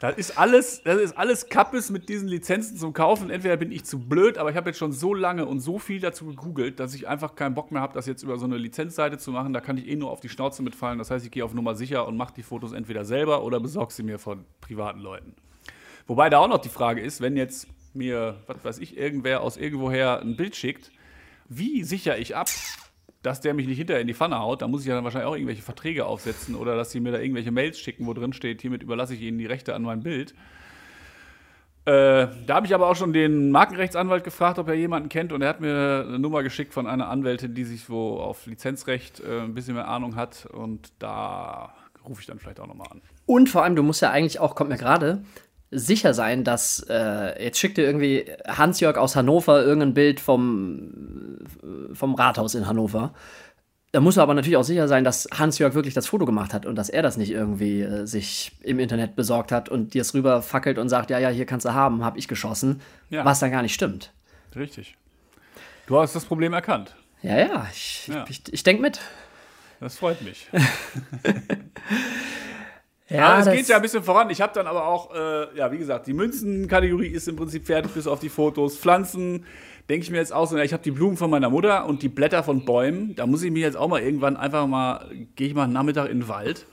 Das 0.00 0.16
ist 0.16 0.38
alles, 0.38 0.82
das 0.84 1.00
ist 1.00 1.18
alles 1.18 1.48
Kappes 1.48 1.90
mit 1.90 2.08
diesen 2.08 2.28
Lizenzen 2.28 2.76
zum 2.76 2.92
Kaufen. 2.92 3.30
Entweder 3.30 3.56
bin 3.56 3.72
ich 3.72 3.84
zu 3.84 3.98
blöd, 3.98 4.38
aber 4.38 4.50
ich 4.50 4.56
habe 4.56 4.70
jetzt 4.70 4.78
schon 4.78 4.92
so 4.92 5.12
lange 5.12 5.44
und 5.44 5.58
so 5.58 5.80
viel 5.80 5.98
dazu 5.98 6.26
gegoogelt, 6.26 6.78
dass 6.78 6.94
ich 6.94 7.08
einfach 7.08 7.34
keinen 7.34 7.54
Bock 7.54 7.72
mehr 7.72 7.82
habe, 7.82 7.94
das 7.94 8.06
jetzt 8.06 8.22
über 8.22 8.38
so 8.38 8.44
eine 8.44 8.58
Lizenzseite 8.58 9.18
zu 9.18 9.32
machen. 9.32 9.52
Da 9.52 9.60
kann 9.60 9.76
ich 9.76 9.88
eh 9.88 9.96
nur 9.96 10.12
auf 10.12 10.20
die 10.20 10.28
Schnauze 10.28 10.62
mitfallen. 10.62 10.98
Das 10.98 11.10
heißt, 11.10 11.24
ich 11.24 11.32
gehe 11.32 11.44
auf 11.44 11.52
Nummer 11.52 11.74
sicher 11.74 12.06
und 12.06 12.16
mache 12.16 12.32
die 12.32 12.44
Fotos 12.44 12.72
entweder 12.72 13.04
selber 13.04 13.42
oder 13.42 13.58
besorge 13.58 13.92
sie 13.92 14.04
mir 14.04 14.20
von 14.20 14.44
privaten 14.60 15.00
Leuten. 15.00 15.34
Wobei 16.06 16.30
da 16.30 16.38
auch 16.38 16.48
noch 16.48 16.58
die 16.58 16.68
Frage 16.68 17.00
ist, 17.00 17.20
wenn 17.20 17.36
jetzt 17.36 17.66
mir, 17.92 18.36
was 18.46 18.64
weiß 18.64 18.78
ich, 18.78 18.96
irgendwer 18.96 19.40
aus 19.40 19.56
irgendwoher 19.56 20.20
ein 20.20 20.36
Bild 20.36 20.54
schickt, 20.54 20.92
wie 21.48 21.82
sichere 21.82 22.18
ich 22.18 22.36
ab, 22.36 22.48
dass 23.22 23.40
der 23.40 23.54
mich 23.54 23.66
nicht 23.66 23.78
hinterher 23.78 24.00
in 24.00 24.06
die 24.06 24.14
Pfanne 24.14 24.38
haut? 24.38 24.62
Da 24.62 24.68
muss 24.68 24.82
ich 24.82 24.86
ja 24.88 24.94
dann 24.94 25.04
wahrscheinlich 25.04 25.28
auch 25.28 25.34
irgendwelche 25.34 25.62
Verträge 25.62 26.06
aufsetzen 26.06 26.54
oder 26.54 26.76
dass 26.76 26.90
sie 26.90 27.00
mir 27.00 27.12
da 27.12 27.18
irgendwelche 27.18 27.50
Mails 27.50 27.78
schicken, 27.78 28.06
wo 28.06 28.14
drin 28.14 28.32
steht, 28.32 28.60
hiermit 28.60 28.82
überlasse 28.82 29.14
ich 29.14 29.22
Ihnen 29.22 29.38
die 29.38 29.46
Rechte 29.46 29.74
an 29.74 29.82
mein 29.82 30.02
Bild. 30.02 30.34
Äh, 31.84 32.28
da 32.46 32.56
habe 32.56 32.66
ich 32.66 32.74
aber 32.74 32.88
auch 32.90 32.96
schon 32.96 33.14
den 33.14 33.50
Markenrechtsanwalt 33.50 34.22
gefragt, 34.22 34.58
ob 34.58 34.68
er 34.68 34.74
jemanden 34.74 35.08
kennt 35.08 35.32
und 35.32 35.40
er 35.40 35.48
hat 35.48 35.60
mir 35.60 36.04
eine 36.06 36.18
Nummer 36.18 36.42
geschickt 36.42 36.74
von 36.74 36.86
einer 36.86 37.08
Anwältin, 37.08 37.54
die 37.54 37.64
sich 37.64 37.88
wo 37.88 38.18
auf 38.18 38.44
Lizenzrecht 38.46 39.20
äh, 39.20 39.40
ein 39.40 39.54
bisschen 39.54 39.74
mehr 39.74 39.88
Ahnung 39.88 40.14
hat 40.14 40.46
und 40.52 40.92
da 40.98 41.72
rufe 42.06 42.20
ich 42.20 42.26
dann 42.26 42.38
vielleicht 42.38 42.60
auch 42.60 42.66
nochmal 42.66 42.88
an. 42.90 43.00
Und 43.24 43.48
vor 43.48 43.64
allem, 43.64 43.74
du 43.74 43.82
musst 43.82 44.02
ja 44.02 44.10
eigentlich 44.10 44.38
auch, 44.38 44.54
kommt 44.54 44.68
mir 44.68 44.76
gerade, 44.76 45.22
sicher 45.70 46.14
sein, 46.14 46.44
dass 46.44 46.80
äh, 46.88 47.42
jetzt 47.44 47.58
schickt 47.58 47.76
dir 47.76 47.84
irgendwie 47.84 48.24
Hans-Jörg 48.46 48.96
aus 48.96 49.16
Hannover 49.16 49.62
irgendein 49.62 49.94
Bild 49.94 50.20
vom, 50.20 51.38
vom 51.92 52.14
Rathaus 52.14 52.54
in 52.54 52.66
Hannover. 52.66 53.12
Da 53.92 54.00
musst 54.00 54.18
du 54.18 54.20
aber 54.20 54.34
natürlich 54.34 54.56
auch 54.58 54.64
sicher 54.64 54.86
sein, 54.88 55.02
dass 55.04 55.28
Hans-Jörg 55.32 55.74
wirklich 55.74 55.94
das 55.94 56.06
Foto 56.06 56.26
gemacht 56.26 56.52
hat 56.52 56.66
und 56.66 56.76
dass 56.76 56.88
er 56.90 57.02
das 57.02 57.16
nicht 57.16 57.30
irgendwie 57.30 57.80
äh, 57.82 58.06
sich 58.06 58.52
im 58.62 58.78
Internet 58.78 59.16
besorgt 59.16 59.50
hat 59.52 59.68
und 59.68 59.94
dir 59.94 60.02
es 60.02 60.12
rüber 60.14 60.42
fackelt 60.42 60.78
und 60.78 60.88
sagt, 60.88 61.10
ja, 61.10 61.18
ja, 61.18 61.28
hier 61.30 61.46
kannst 61.46 61.64
du 61.66 61.72
haben, 61.74 62.04
hab 62.04 62.16
ich 62.16 62.28
geschossen, 62.28 62.80
Ja. 63.10 63.24
was 63.24 63.40
dann 63.40 63.50
gar 63.50 63.62
nicht 63.62 63.74
stimmt. 63.74 64.12
Richtig. 64.56 64.96
Du 65.86 65.98
hast 65.98 66.14
das 66.14 66.24
Problem 66.26 66.52
erkannt. 66.52 66.94
Ja, 67.22 67.38
ja, 67.38 67.66
ich, 67.72 68.08
Ja. 68.08 68.24
ich, 68.28 68.42
ich 68.52 68.62
denke 68.62 68.82
mit. 68.82 69.00
Das 69.80 69.96
freut 69.96 70.20
mich. 70.22 70.48
Ja, 73.10 73.28
aber 73.28 73.50
es 73.50 73.56
geht 73.56 73.68
ja 73.68 73.76
ein 73.76 73.82
bisschen 73.82 74.02
voran. 74.02 74.28
Ich 74.30 74.40
habe 74.40 74.52
dann 74.54 74.66
aber 74.66 74.86
auch, 74.86 75.14
äh, 75.14 75.56
ja, 75.56 75.72
wie 75.72 75.78
gesagt, 75.78 76.06
die 76.06 76.12
Münzenkategorie 76.12 77.08
ist 77.08 77.26
im 77.28 77.36
Prinzip 77.36 77.66
fertig, 77.66 77.92
bis 77.92 78.06
auf 78.06 78.20
die 78.20 78.28
Fotos. 78.28 78.76
Pflanzen, 78.76 79.46
denke 79.88 80.04
ich 80.04 80.10
mir 80.10 80.18
jetzt 80.18 80.32
auch 80.32 80.46
so, 80.46 80.58
ja, 80.58 80.64
ich 80.64 80.74
habe 80.74 80.82
die 80.82 80.90
Blumen 80.90 81.16
von 81.16 81.30
meiner 81.30 81.48
Mutter 81.48 81.86
und 81.86 82.02
die 82.02 82.08
Blätter 82.08 82.42
von 82.42 82.66
Bäumen. 82.66 83.14
Da 83.16 83.26
muss 83.26 83.42
ich 83.42 83.50
mich 83.50 83.62
jetzt 83.62 83.76
auch 83.76 83.88
mal 83.88 84.02
irgendwann 84.02 84.36
einfach 84.36 84.66
mal, 84.66 85.06
gehe 85.36 85.48
ich 85.48 85.54
mal 85.54 85.64
einen 85.64 85.72
Nachmittag 85.72 86.10
in 86.10 86.20
den 86.20 86.28
Wald 86.28 86.66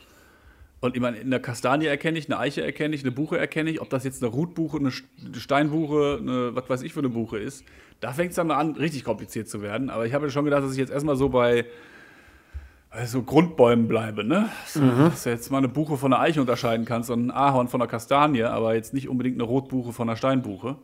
Und 0.82 0.96
ich 0.96 1.02
meine, 1.02 1.18
in 1.18 1.32
der 1.32 1.40
Kastanie 1.40 1.86
erkenne 1.86 2.20
ich, 2.20 2.26
eine 2.26 2.38
Eiche 2.38 2.62
erkenne 2.64 2.96
ich, 2.96 3.04
eine 3.04 3.12
Buche 3.12 3.38
erkenne 3.38 3.72
ich. 3.72 3.82
Ob 3.82 3.90
das 3.90 4.04
jetzt 4.04 4.22
eine 4.22 4.32
Rutbuche, 4.32 4.78
eine 4.78 4.92
Steinbuche, 4.92 6.20
eine, 6.22 6.56
was 6.56 6.70
weiß 6.70 6.82
ich 6.84 6.94
für 6.94 7.00
eine 7.00 7.10
Buche 7.10 7.40
ist, 7.40 7.64
da 8.02 8.12
fängt 8.12 8.32
es 8.32 8.36
dann 8.36 8.48
mal 8.48 8.58
an, 8.58 8.76
richtig 8.76 9.06
kompliziert 9.06 9.48
zu 9.48 9.62
werden. 9.62 9.90
Aber 9.90 10.06
ich 10.06 10.14
habe 10.14 10.30
schon 10.30 10.44
gedacht, 10.44 10.64
dass 10.64 10.74
ich 10.74 10.78
jetzt 10.78 10.92
erstmal 10.92 11.16
so 11.16 11.30
bei 11.30 11.66
also 12.96 13.22
Grundbäumen 13.24 13.88
bleibe, 13.88 14.24
ne? 14.24 14.50
So, 14.68 14.80
Mhm. 14.82 15.10
Dass 15.12 15.24
du 15.24 15.30
jetzt 15.30 15.52
mal 15.52 15.58
eine 15.60 15.68
Buche 15.68 15.98
von 15.98 16.14
einer 16.14 16.22
Eiche 16.22 16.42
unterscheiden 16.42 16.86
kannst 16.86 17.10
und 17.10 17.28
ein 17.28 17.32
Ahorn 17.32 17.68
von 17.68 17.82
einer 17.82 17.90
Kastanie, 17.90 18.44
aber 18.44 18.76
jetzt 18.76 18.94
nicht 18.94 19.10
unbedingt 19.10 19.36
eine 19.36 19.44
Rotbuche 19.44 19.94
von 19.94 20.10
einer 20.10 20.16
Steinbuche. 20.18 20.76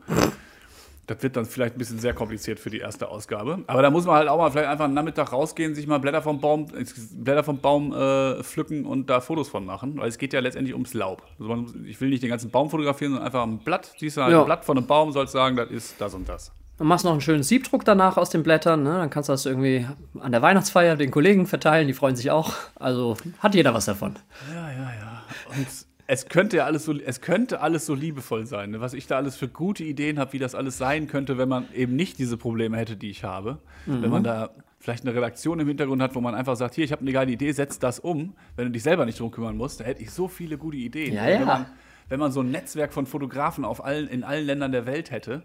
Das 1.07 1.21
wird 1.23 1.35
dann 1.35 1.45
vielleicht 1.45 1.75
ein 1.75 1.77
bisschen 1.77 1.99
sehr 1.99 2.13
kompliziert 2.13 2.59
für 2.59 2.69
die 2.69 2.77
erste 2.77 3.09
Ausgabe. 3.09 3.59
Aber 3.67 3.81
da 3.81 3.89
muss 3.89 4.05
man 4.05 4.15
halt 4.15 4.29
auch 4.29 4.37
mal 4.37 4.49
vielleicht 4.51 4.69
einfach 4.69 4.85
am 4.85 4.93
Nachmittag 4.93 5.33
rausgehen, 5.33 5.75
sich 5.75 5.85
mal 5.87 5.97
Blätter 5.99 6.21
vom 6.21 6.39
Baum, 6.39 6.67
äh, 6.77 6.85
Blätter 7.15 7.43
vom 7.43 7.57
Baum 7.59 7.91
äh, 7.91 8.41
pflücken 8.43 8.85
und 8.85 9.09
da 9.09 9.19
Fotos 9.19 9.49
von 9.49 9.65
machen. 9.65 9.97
Weil 9.97 10.07
es 10.07 10.17
geht 10.17 10.31
ja 10.31 10.39
letztendlich 10.39 10.73
ums 10.73 10.93
Laub. 10.93 11.23
Also 11.37 11.49
man, 11.53 11.85
ich 11.85 11.99
will 11.99 12.09
nicht 12.09 12.23
den 12.23 12.29
ganzen 12.29 12.49
Baum 12.49 12.69
fotografieren, 12.69 13.11
sondern 13.13 13.25
einfach 13.25 13.43
ein 13.43 13.57
Blatt. 13.59 13.91
Siehst 13.97 14.15
du 14.17 14.21
halt 14.21 14.31
Ja. 14.31 14.39
ein 14.41 14.45
Blatt 14.45 14.63
von 14.63 14.77
einem 14.77 14.87
Baum, 14.87 15.11
sollst 15.11 15.33
sagen, 15.33 15.57
das 15.57 15.69
ist 15.69 15.99
das 15.99 16.13
und 16.13 16.29
das. 16.29 16.51
Dann 16.81 16.87
machst 16.87 17.05
du 17.05 17.09
noch 17.09 17.13
einen 17.13 17.21
schönen 17.21 17.43
Siebdruck 17.43 17.85
danach 17.85 18.17
aus 18.17 18.31
den 18.31 18.41
Blättern. 18.41 18.81
Ne? 18.81 18.89
Dann 18.89 19.11
kannst 19.11 19.29
du 19.29 19.33
das 19.33 19.45
irgendwie 19.45 19.85
an 20.19 20.31
der 20.31 20.41
Weihnachtsfeier 20.41 20.95
den 20.95 21.11
Kollegen 21.11 21.45
verteilen. 21.45 21.85
Die 21.85 21.93
freuen 21.93 22.15
sich 22.15 22.31
auch. 22.31 22.55
Also 22.73 23.17
hat 23.37 23.53
jeder 23.53 23.75
was 23.75 23.85
davon. 23.85 24.15
Ja, 24.51 24.71
ja, 24.71 24.91
ja. 24.99 25.23
Und 25.55 25.67
es 26.07 26.25
könnte 26.25 26.57
ja 26.57 26.65
alles 26.65 26.85
so, 26.85 26.97
es 26.97 27.21
könnte 27.21 27.61
alles 27.61 27.85
so 27.85 27.93
liebevoll 27.93 28.47
sein, 28.47 28.71
ne? 28.71 28.81
was 28.81 28.95
ich 28.95 29.05
da 29.05 29.17
alles 29.17 29.35
für 29.35 29.47
gute 29.47 29.83
Ideen 29.83 30.17
habe, 30.17 30.33
wie 30.33 30.39
das 30.39 30.55
alles 30.55 30.79
sein 30.79 31.05
könnte, 31.05 31.37
wenn 31.37 31.47
man 31.47 31.67
eben 31.71 31.95
nicht 31.95 32.17
diese 32.17 32.35
Probleme 32.35 32.77
hätte, 32.77 32.95
die 32.95 33.11
ich 33.11 33.23
habe. 33.23 33.59
Wenn 33.85 34.09
man 34.09 34.23
da 34.23 34.49
vielleicht 34.79 35.05
eine 35.05 35.13
Redaktion 35.13 35.59
im 35.59 35.67
Hintergrund 35.67 36.01
hat, 36.01 36.15
wo 36.15 36.19
man 36.19 36.33
einfach 36.33 36.55
sagt, 36.55 36.73
hier, 36.73 36.83
ich 36.83 36.91
habe 36.91 37.01
eine 37.01 37.11
geile 37.11 37.31
Idee, 37.31 37.51
setz 37.51 37.77
das 37.77 37.99
um. 37.99 38.33
Wenn 38.55 38.65
du 38.65 38.71
dich 38.71 38.81
selber 38.81 39.05
nicht 39.05 39.19
drum 39.19 39.29
kümmern 39.29 39.55
musst, 39.55 39.81
da 39.81 39.83
hätte 39.83 40.01
ich 40.01 40.09
so 40.09 40.27
viele 40.27 40.57
gute 40.57 40.77
Ideen. 40.77 41.13
Ja, 41.13 41.25
Wenn 41.27 41.41
ja. 41.41 41.45
man, 41.45 41.65
wenn 42.09 42.19
man 42.19 42.31
so 42.31 42.39
ein 42.39 42.49
Netzwerk 42.49 42.91
von 42.91 43.05
Fotografen 43.05 43.65
auf 43.65 43.85
allen, 43.85 44.07
in 44.07 44.23
allen 44.23 44.47
Ländern 44.47 44.71
der 44.71 44.87
Welt 44.87 45.11
hätte. 45.11 45.43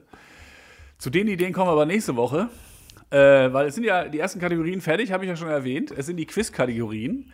Zu 0.98 1.10
den 1.10 1.28
Ideen 1.28 1.52
kommen 1.52 1.68
wir 1.68 1.72
aber 1.72 1.86
nächste 1.86 2.16
Woche. 2.16 2.48
Äh, 3.10 3.52
weil 3.52 3.68
es 3.68 3.74
sind 3.74 3.84
ja 3.84 4.08
die 4.08 4.18
ersten 4.18 4.40
Kategorien 4.40 4.80
fertig, 4.80 5.12
habe 5.12 5.24
ich 5.24 5.28
ja 5.28 5.36
schon 5.36 5.48
erwähnt. 5.48 5.92
Es 5.96 6.06
sind 6.06 6.16
die 6.16 6.26
Quiz-Kategorien. 6.26 7.32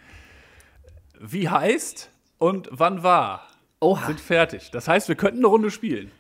Wie 1.18 1.48
heißt 1.48 2.10
und 2.38 2.68
wann 2.70 3.02
war? 3.02 3.48
Oha. 3.80 4.06
Sind 4.06 4.20
fertig. 4.20 4.70
Das 4.70 4.86
heißt, 4.86 5.08
wir 5.08 5.14
könnten 5.14 5.38
eine 5.38 5.46
Runde 5.46 5.70
spielen. 5.70 6.10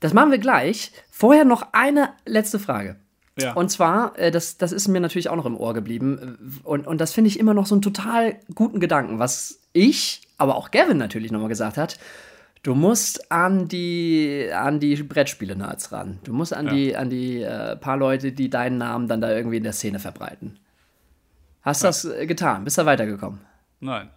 Das 0.00 0.12
machen 0.14 0.30
wir 0.30 0.38
gleich. 0.38 0.92
Vorher 1.10 1.44
noch 1.44 1.68
eine 1.72 2.10
letzte 2.24 2.58
Frage. 2.58 2.96
Ja. 3.38 3.54
Und 3.54 3.70
zwar, 3.70 4.18
äh, 4.18 4.30
das, 4.30 4.58
das 4.58 4.72
ist 4.72 4.88
mir 4.88 5.00
natürlich 5.00 5.28
auch 5.28 5.36
noch 5.36 5.46
im 5.46 5.56
Ohr 5.56 5.74
geblieben. 5.74 6.60
Und, 6.64 6.86
und 6.86 7.00
das 7.00 7.12
finde 7.12 7.28
ich 7.28 7.38
immer 7.38 7.54
noch 7.54 7.66
so 7.66 7.74
einen 7.74 7.82
total 7.82 8.36
guten 8.54 8.80
Gedanken, 8.80 9.18
was 9.18 9.60
ich, 9.72 10.22
aber 10.36 10.56
auch 10.56 10.70
Gavin 10.70 10.98
natürlich 10.98 11.32
nochmal 11.32 11.48
gesagt 11.48 11.76
hat. 11.76 11.98
Du 12.62 12.74
musst 12.74 13.32
an 13.32 13.68
die, 13.68 14.48
an 14.52 14.80
die 14.80 14.96
Brettspiele-Nerds 15.02 15.92
ran. 15.92 16.18
Du 16.24 16.32
musst 16.34 16.52
an 16.52 16.66
Ja. 16.66 16.72
die, 16.74 16.96
an 16.96 17.08
die 17.10 17.40
äh, 17.42 17.76
paar 17.76 17.96
Leute, 17.96 18.32
die 18.32 18.50
deinen 18.50 18.76
Namen 18.78 19.08
dann 19.08 19.20
da 19.22 19.30
irgendwie 19.34 19.56
in 19.56 19.62
der 19.62 19.72
Szene 19.72 19.98
verbreiten. 19.98 20.58
Hast 21.62 21.84
das 21.84 22.04
äh, 22.04 22.26
getan? 22.26 22.64
Bist 22.64 22.76
du 22.76 22.84
weitergekommen? 22.84 23.40
Nein. 23.80 24.10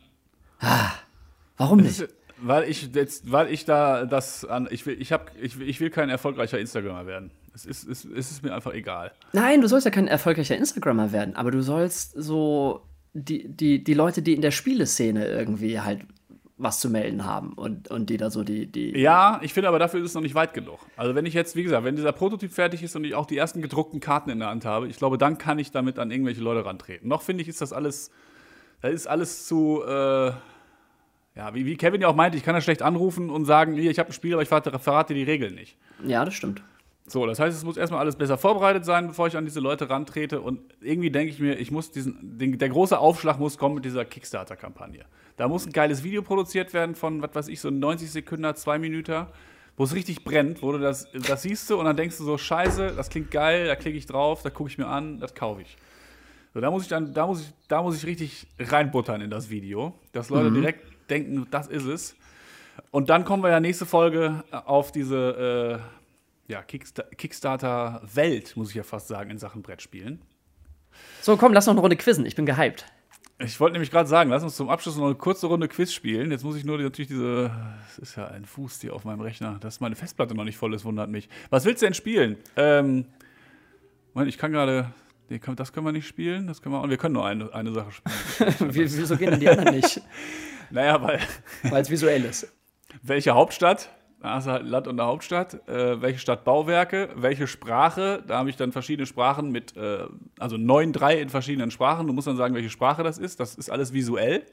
Warum 1.57 1.83
Das 1.83 1.99
nicht? 1.99 2.13
weil 2.37 2.63
ich 2.69 2.89
jetzt, 2.93 3.31
weil 3.31 3.49
ich 3.51 3.63
da 3.63 4.05
das 4.05 4.43
an, 4.43 4.67
ich 4.69 4.85
will, 4.85 4.99
ich 5.01 5.13
habe, 5.13 5.25
ich, 5.41 5.57
will- 5.59 5.69
ich 5.69 5.79
will 5.79 5.89
kein 5.89 6.09
erfolgreicher 6.09 6.59
Instagrammer 6.59 7.05
werden. 7.05 7.31
Es 7.53 7.65
ist, 7.65 7.87
es, 7.87 8.03
es 8.03 8.31
ist 8.31 8.43
mir 8.43 8.53
einfach 8.53 8.73
egal. 8.73 9.11
Nein, 9.31 9.61
du 9.61 9.67
sollst 9.67 9.85
ja 9.85 9.91
kein 9.91 10.07
erfolgreicher 10.07 10.57
Instagrammer 10.57 11.11
werden, 11.11 11.35
aber 11.35 11.51
du 11.51 11.61
sollst 11.61 12.13
so 12.17 12.81
die, 13.13 13.47
die, 13.47 13.83
die 13.83 13.93
Leute, 13.93 14.21
die 14.21 14.33
in 14.33 14.41
der 14.41 14.51
Spieleszene 14.51 15.27
irgendwie 15.27 15.79
halt 15.79 16.01
was 16.57 16.79
zu 16.79 16.89
melden 16.89 17.25
haben 17.25 17.53
und, 17.53 17.89
und 17.89 18.09
die 18.09 18.17
da 18.17 18.29
so 18.29 18.43
die, 18.43 18.67
die. 18.67 18.97
Ja, 18.97 19.39
ich 19.41 19.53
finde 19.53 19.69
aber 19.69 19.79
dafür 19.79 19.99
ist 20.01 20.09
es 20.09 20.13
noch 20.13 20.21
nicht 20.21 20.35
weit 20.35 20.53
genug. 20.53 20.79
Also 20.95 21.15
wenn 21.15 21.25
ich 21.25 21.33
jetzt, 21.33 21.55
wie 21.55 21.63
gesagt, 21.63 21.83
wenn 21.83 21.95
dieser 21.95 22.11
Prototyp 22.11 22.51
fertig 22.51 22.83
ist 22.83 22.95
und 22.95 23.03
ich 23.03 23.15
auch 23.15 23.25
die 23.25 23.37
ersten 23.37 23.61
gedruckten 23.61 23.99
Karten 23.99 24.29
in 24.29 24.39
der 24.39 24.49
Hand 24.49 24.63
habe, 24.63 24.87
ich 24.87 24.97
glaube, 24.97 25.17
dann 25.17 25.37
kann 25.37 25.57
ich 25.57 25.71
damit 25.71 25.97
an 25.97 26.11
irgendwelche 26.11 26.41
Leute 26.41 26.65
rantreten. 26.65 27.07
Noch 27.07 27.23
finde 27.23 27.41
ich, 27.41 27.47
ist 27.47 27.61
das 27.61 27.73
alles, 27.73 28.11
da 28.81 28.89
ist 28.89 29.07
alles 29.07 29.47
zu, 29.47 29.83
äh, 29.83 30.31
ja, 31.35 31.53
wie, 31.55 31.65
wie 31.65 31.75
Kevin 31.75 32.01
ja 32.01 32.07
auch 32.07 32.15
meinte, 32.15 32.37
ich 32.37 32.43
kann 32.43 32.53
ja 32.53 32.61
schlecht 32.61 32.83
anrufen 32.83 33.31
und 33.31 33.45
sagen, 33.45 33.73
hier, 33.73 33.89
ich 33.89 33.97
habe 33.97 34.09
ein 34.09 34.13
Spiel, 34.13 34.33
aber 34.33 34.43
ich 34.43 34.49
verrate, 34.49 34.77
verrate 34.77 35.15
die 35.15 35.23
Regeln 35.23 35.55
nicht. 35.55 35.77
Ja, 36.05 36.23
das 36.23 36.35
stimmt. 36.35 36.61
So, 37.05 37.25
das 37.25 37.39
heißt, 37.39 37.55
es 37.57 37.65
muss 37.65 37.75
erstmal 37.75 37.99
alles 37.99 38.15
besser 38.15 38.37
vorbereitet 38.37 38.85
sein, 38.85 39.07
bevor 39.07 39.27
ich 39.27 39.35
an 39.35 39.43
diese 39.43 39.59
Leute 39.59 39.89
rantrete. 39.89 40.39
Und 40.39 40.61
irgendwie 40.79 41.11
denke 41.11 41.33
ich 41.33 41.39
mir, 41.39 41.59
ich 41.59 41.69
muss 41.69 41.91
diesen, 41.91 42.37
den, 42.37 42.57
der 42.57 42.69
große 42.69 42.97
Aufschlag 42.97 43.39
muss 43.39 43.57
kommen 43.57 43.75
mit 43.75 43.85
dieser 43.85 44.05
Kickstarter-Kampagne. 44.05 45.05
Da 45.35 45.47
muss 45.47 45.65
ein 45.65 45.73
geiles 45.73 46.03
Video 46.03 46.21
produziert 46.21 46.73
werden 46.73 46.95
von, 46.95 47.21
was 47.21 47.35
weiß 47.35 47.47
ich, 47.49 47.59
so 47.59 47.69
90 47.69 48.09
Sekunden, 48.09 48.55
zwei 48.55 48.79
Minuten, 48.79 49.25
wo 49.75 49.83
es 49.83 49.93
richtig 49.95 50.23
brennt, 50.23 50.61
wo 50.61 50.71
du 50.71 50.77
das, 50.77 51.11
das 51.27 51.41
siehst 51.41 51.69
du 51.69 51.77
und 51.77 51.85
dann 51.85 51.97
denkst 51.97 52.17
du 52.17 52.23
so, 52.23 52.37
scheiße, 52.37 52.93
das 52.95 53.09
klingt 53.09 53.31
geil, 53.31 53.67
da 53.67 53.75
klicke 53.75 53.97
ich 53.97 54.05
drauf, 54.05 54.43
da 54.43 54.49
gucke 54.49 54.69
ich 54.69 54.77
mir 54.77 54.87
an, 54.87 55.19
das 55.19 55.33
kaufe 55.33 55.61
ich. 55.61 55.77
So, 56.53 56.61
da 56.61 56.69
muss 56.69 56.83
ich 56.83 56.89
dann, 56.89 57.13
da 57.13 57.25
muss 57.25 57.41
ich, 57.41 57.53
da 57.67 57.81
muss 57.81 57.97
ich 57.97 58.05
richtig 58.05 58.47
reinbuttern 58.59 59.21
in 59.21 59.31
das 59.31 59.49
Video, 59.49 59.93
dass 60.11 60.29
Leute 60.29 60.51
direkt 60.51 60.85
denken, 61.09 61.47
das 61.49 61.67
ist 61.67 61.85
es. 61.85 62.15
Und 62.91 63.09
dann 63.09 63.25
kommen 63.25 63.43
wir 63.43 63.49
ja 63.49 63.59
nächste 63.59 63.87
Folge 63.87 64.43
auf 64.51 64.91
diese 64.91 65.81
äh, 65.81 66.02
ja, 66.47 66.61
Kicksta 66.61 67.03
Kickstarter-Welt, 67.17 68.55
muss 68.57 68.69
ich 68.69 68.75
ja 68.75 68.83
fast 68.83 69.07
sagen, 69.07 69.29
in 69.29 69.37
Sachen 69.37 69.61
Brettspielen. 69.61 70.21
So, 71.21 71.37
komm, 71.37 71.53
lass 71.53 71.65
noch 71.65 71.73
eine 71.73 71.81
Runde 71.81 71.95
quizzen. 71.95 72.25
Ich 72.25 72.35
bin 72.35 72.45
gehypt. 72.45 72.85
Ich 73.39 73.59
wollte 73.59 73.73
nämlich 73.73 73.89
gerade 73.91 74.07
sagen, 74.07 74.29
lass 74.29 74.43
uns 74.43 74.55
zum 74.55 74.69
Abschluss 74.69 74.95
noch 74.95 75.05
eine 75.05 75.15
kurze 75.15 75.47
Runde 75.47 75.67
Quiz 75.67 75.91
spielen. 75.91 76.31
Jetzt 76.31 76.43
muss 76.43 76.55
ich 76.55 76.63
nur 76.65 76.77
natürlich 76.77 77.07
diese. 77.07 77.51
Es 77.89 77.97
ist 77.97 78.15
ja 78.15 78.27
ein 78.27 78.45
Fuß 78.45 78.79
hier 78.81 78.93
auf 78.93 79.05
meinem 79.05 79.21
Rechner, 79.21 79.57
dass 79.59 79.79
meine 79.79 79.95
Festplatte 79.95 80.35
noch 80.35 80.43
nicht 80.43 80.57
voll 80.57 80.73
ist, 80.73 80.85
wundert 80.85 81.09
mich. 81.09 81.27
Was 81.49 81.65
willst 81.65 81.81
du 81.81 81.87
denn 81.87 81.93
spielen? 81.95 82.37
Ähm, 82.55 83.05
Moment, 84.13 84.29
ich 84.29 84.37
kann 84.37 84.51
gerade. 84.51 84.91
Nee, 85.29 85.39
kann- 85.39 85.55
das 85.55 85.73
können 85.73 85.85
wir 85.85 85.91
nicht 85.91 86.07
spielen. 86.07 86.45
Das 86.47 86.61
können 86.61 86.75
wir, 86.75 86.81
und 86.81 86.89
wir 86.89 86.97
können 86.97 87.13
nur 87.15 87.25
eine, 87.25 87.51
eine 87.53 87.73
Sache 87.73 87.91
spielen. 87.91 88.55
Wie, 88.75 88.81
wieso 88.81 89.17
gehen 89.17 89.31
denn 89.31 89.39
die 89.39 89.49
anderen 89.49 89.75
nicht? 89.75 90.01
naja, 90.69 91.01
weil. 91.01 91.19
Weil 91.63 91.81
es 91.81 91.89
visuell 91.89 92.23
ist. 92.25 92.51
Welche 93.01 93.31
Hauptstadt? 93.31 93.89
Da 94.23 94.35
hast 94.35 94.47
du 94.47 94.51
halt 94.51 94.61
ein 94.63 94.69
Land 94.69 94.87
und 94.87 94.97
eine 94.97 95.05
Hauptstadt. 95.05 95.67
Äh, 95.67 96.01
welche 96.01 96.17
Stadtbauwerke? 96.17 97.09
Welche 97.17 97.45
Sprache? 97.45 98.23
Da 98.25 98.37
habe 98.37 98.49
ich 98.49 98.55
dann 98.55 98.71
verschiedene 98.71 99.05
Sprachen 99.05 99.51
mit, 99.51 99.75
äh, 99.75 100.07
also 100.39 100.55
neun, 100.55 100.93
drei 100.93 101.19
in 101.19 101.27
verschiedenen 101.27 101.71
Sprachen. 101.71 102.07
Du 102.07 102.13
musst 102.13 102.27
dann 102.27 102.37
sagen, 102.37 102.55
welche 102.55 102.69
Sprache 102.69 103.03
das 103.03 103.17
ist. 103.17 103.41
Das 103.41 103.55
ist 103.55 103.69
alles 103.69 103.91
visuell. 103.91 104.45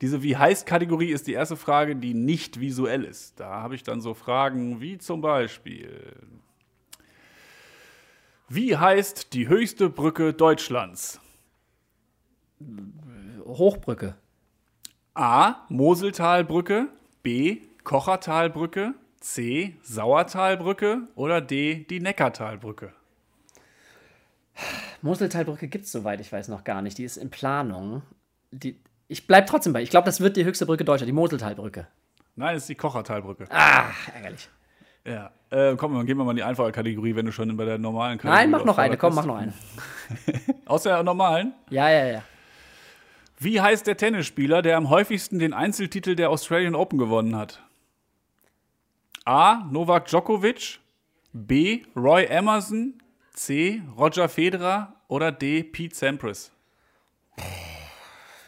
Diese 0.00 0.22
Wie 0.22 0.36
heißt 0.36 0.64
Kategorie 0.64 1.10
ist 1.10 1.26
die 1.26 1.32
erste 1.32 1.56
Frage, 1.56 1.96
die 1.96 2.14
nicht 2.14 2.60
visuell 2.60 3.02
ist. 3.02 3.40
Da 3.40 3.62
habe 3.62 3.74
ich 3.74 3.82
dann 3.82 4.00
so 4.00 4.14
Fragen 4.14 4.80
wie 4.80 4.96
zum 4.96 5.20
Beispiel: 5.20 6.12
Wie 8.48 8.76
heißt 8.76 9.32
die 9.32 9.48
höchste 9.48 9.90
Brücke 9.90 10.32
Deutschlands? 10.32 11.20
Hochbrücke. 13.44 14.14
A. 15.14 15.66
Moseltalbrücke, 15.68 16.86
B. 17.24 17.58
Kochertalbrücke, 17.84 18.94
C. 19.20 19.76
Sauertalbrücke 19.82 21.02
oder 21.14 21.40
D. 21.40 21.86
die 21.88 22.00
Neckartalbrücke. 22.00 22.92
Moseltalbrücke 25.02 25.68
gibt 25.68 25.84
es, 25.84 25.92
soweit 25.92 26.20
ich 26.20 26.32
weiß, 26.32 26.48
noch 26.48 26.64
gar 26.64 26.80
nicht. 26.80 26.96
Die 26.98 27.04
ist 27.04 27.18
in 27.18 27.30
Planung. 27.30 28.02
Die, 28.50 28.80
ich 29.08 29.26
bleib 29.26 29.46
trotzdem 29.46 29.72
bei. 29.72 29.82
Ich 29.82 29.90
glaube, 29.90 30.06
das 30.06 30.20
wird 30.20 30.36
die 30.36 30.44
höchste 30.44 30.64
Brücke 30.64 30.84
Deutschland, 30.84 31.08
die 31.08 31.12
Moseltalbrücke. 31.12 31.86
Nein, 32.36 32.56
es 32.56 32.62
ist 32.64 32.68
die 32.70 32.74
Kochertalbrücke. 32.74 33.46
Ah, 33.50 33.90
ärgerlich. 34.14 34.48
Ja. 35.06 35.30
Äh, 35.50 35.76
komm, 35.76 35.94
dann 35.94 36.06
gehen 36.06 36.16
wir 36.16 36.24
mal 36.24 36.30
in 36.30 36.38
die 36.38 36.42
einfache 36.42 36.72
Kategorie, 36.72 37.14
wenn 37.14 37.26
du 37.26 37.32
schon 37.32 37.54
bei 37.56 37.64
der 37.64 37.78
normalen 37.78 38.18
Kategorie 38.18 38.40
Nein, 38.40 38.50
mach 38.50 38.64
noch 38.64 38.78
eine. 38.78 38.96
Komm, 38.96 39.14
mach 39.14 39.26
noch 39.26 39.36
eine. 39.36 39.52
Aus 40.64 40.84
der 40.84 41.02
normalen. 41.02 41.52
Ja, 41.68 41.90
ja, 41.90 42.06
ja. 42.06 42.22
Wie 43.38 43.60
heißt 43.60 43.86
der 43.86 43.96
Tennisspieler, 43.96 44.62
der 44.62 44.76
am 44.78 44.88
häufigsten 44.88 45.38
den 45.38 45.52
Einzeltitel 45.52 46.14
der 46.16 46.30
Australian 46.30 46.74
Open 46.74 46.98
gewonnen 46.98 47.36
hat? 47.36 47.62
A. 49.24 49.64
Novak 49.70 50.06
Djokovic, 50.06 50.78
B. 51.32 51.84
Roy 51.96 52.24
Emerson, 52.24 53.00
C. 53.32 53.82
Roger 53.96 54.28
Federer 54.28 54.94
oder 55.08 55.32
D. 55.32 55.62
Pete 55.62 55.94
Sampras? 55.94 56.50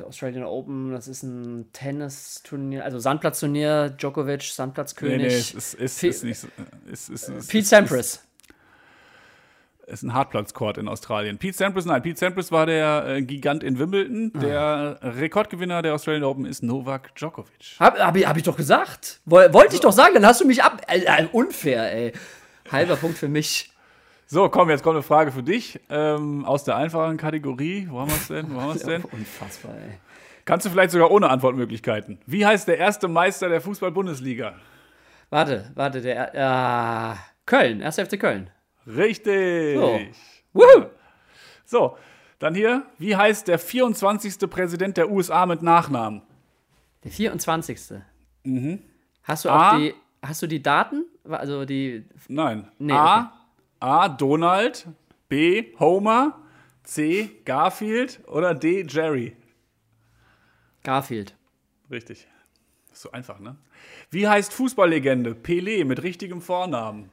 Australian 0.05 0.45
Open, 0.45 0.93
das 0.93 1.09
ist 1.09 1.23
ein 1.23 1.73
Tennisturnier, 1.73 2.85
also 2.85 2.99
Sandplatzturnier, 2.99 3.91
Djokovic, 3.91 4.43
Sandplatzkönig. 4.43 5.17
Nee, 5.17 5.29
nee, 5.29 5.35
es 5.35 5.55
ist, 5.55 5.75
ist, 5.75 6.03
ist 6.03 6.25
nicht 6.25 6.39
so. 6.39 6.49
Ist, 6.91 7.09
ist, 7.09 7.49
Pete 7.49 7.67
Sampras. 7.67 8.26
Ist, 9.87 9.92
ist 9.92 10.03
ein 10.03 10.12
Hartplatzcourt 10.14 10.79
in 10.79 10.88
Australien. 10.88 11.38
Pete 11.38 11.57
Sampras, 11.57 11.85
nein, 11.85 12.03
Pete 12.03 12.18
Sampras 12.18 12.51
war 12.53 12.66
der 12.66 13.05
äh, 13.07 13.22
Gigant 13.22 13.62
in 13.62 13.79
Wimbledon. 13.79 14.33
Der 14.40 14.99
Rekordgewinner 15.03 15.83
der 15.83 15.94
Australian 15.94 16.25
Open 16.25 16.44
ist 16.44 16.62
Novak 16.62 17.14
Djokovic. 17.14 17.77
Hab, 17.81 17.99
hab, 17.99 18.16
ich- 18.16 18.27
hab 18.27 18.37
ich 18.37 18.42
doch 18.42 18.57
gesagt. 18.57 19.20
Woll, 19.25 19.53
wollte 19.53 19.75
ich 19.75 19.81
doch 19.81 19.92
sagen, 19.92 20.14
dann 20.14 20.27
hast 20.27 20.40
du 20.40 20.46
mich 20.46 20.62
ab. 20.62 20.83
Äh, 20.88 21.01
äh, 21.01 21.27
unfair, 21.33 21.92
ey. 21.92 22.12
Halber 22.70 22.96
Punkt 22.96 23.16
für 23.18 23.29
mich. 23.29 23.70
So, 24.29 24.49
komm, 24.49 24.70
jetzt 24.70 24.83
kommt 24.83 24.96
eine 24.96 25.03
Frage 25.05 25.31
für 25.31 25.44
dich 25.44 25.79
ähm, 25.88 26.44
aus 26.44 26.64
der 26.64 26.75
einfachen 26.77 27.16
Kategorie. 27.16 27.87
Wo 27.88 28.01
haben 28.01 28.11
wir 28.11 28.16
es 28.16 28.27
denn? 28.29 28.53
Wo 28.53 28.61
haben 28.61 28.70
wir 28.70 28.75
es 28.77 28.83
denn? 28.83 29.05
Unfassbar, 29.12 29.72
ey. 29.77 29.99
Kannst 30.44 30.66
du 30.66 30.70
vielleicht 30.70 30.90
sogar 30.90 31.11
ohne 31.12 31.29
Antwortmöglichkeiten. 31.31 32.18
Wie 32.27 32.44
heißt 32.44 32.66
der 32.66 32.79
erste 32.79 33.07
Meister 33.09 33.49
der 33.49 33.61
Fußball-Bundesliga? 33.61 34.55
Warte, 35.31 35.70
warte, 35.75 36.01
der. 36.01 36.35
Äh, 36.35 37.16
Köln, 37.46 37.83
1. 37.83 37.96
FC 38.01 38.18
Köln. 38.18 38.51
Richtig. 38.87 39.77
So. 39.77 40.01
Woohoo! 40.53 40.87
So, 41.64 41.96
dann 42.38 42.55
hier. 42.55 42.85
Wie 42.99 43.16
heißt 43.16 43.49
der 43.49 43.59
24. 43.59 44.49
Präsident 44.49 44.96
der 44.96 45.11
USA 45.11 45.46
mit 45.46 45.62
Nachnamen? 45.62 46.22
Der 47.05 47.11
24. 47.11 47.77
Hast 47.79 47.90
du 47.90 47.94
Mhm. 48.49 48.81
A. 49.55 49.70
auch 49.72 49.77
die. 49.79 49.94
Hast 50.22 50.42
du 50.42 50.46
die 50.46 50.62
Daten? 50.62 51.05
Also 51.29 51.64
die. 51.64 52.05
Nein. 52.29 52.68
Nee, 52.79 52.92
A. 52.92 53.33
A. 53.81 54.09
Donald. 54.09 54.87
B. 55.29 55.66
Homer. 55.79 56.38
C. 56.85 57.31
Garfield. 57.44 58.20
Oder 58.29 58.55
D. 58.55 58.85
Jerry. 58.88 59.37
Garfield. 60.85 61.35
Richtig. 61.90 62.27
Ist 62.92 63.03
so 63.03 63.11
einfach, 63.11 63.38
ne? 63.40 63.57
Wie 64.11 64.27
heißt 64.29 64.53
Fußballlegende 64.53 65.33
Pelé 65.33 65.85
mit 65.85 66.03
richtigem 66.03 66.40
Vornamen? 66.40 67.11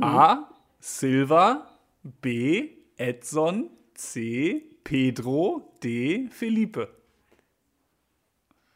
A. 0.00 0.48
Silva. 0.80 1.66
B. 2.02 2.70
Edson. 2.96 3.70
C. 3.94 4.64
Pedro. 4.84 5.72
D. 5.82 6.28
Felipe. 6.30 6.88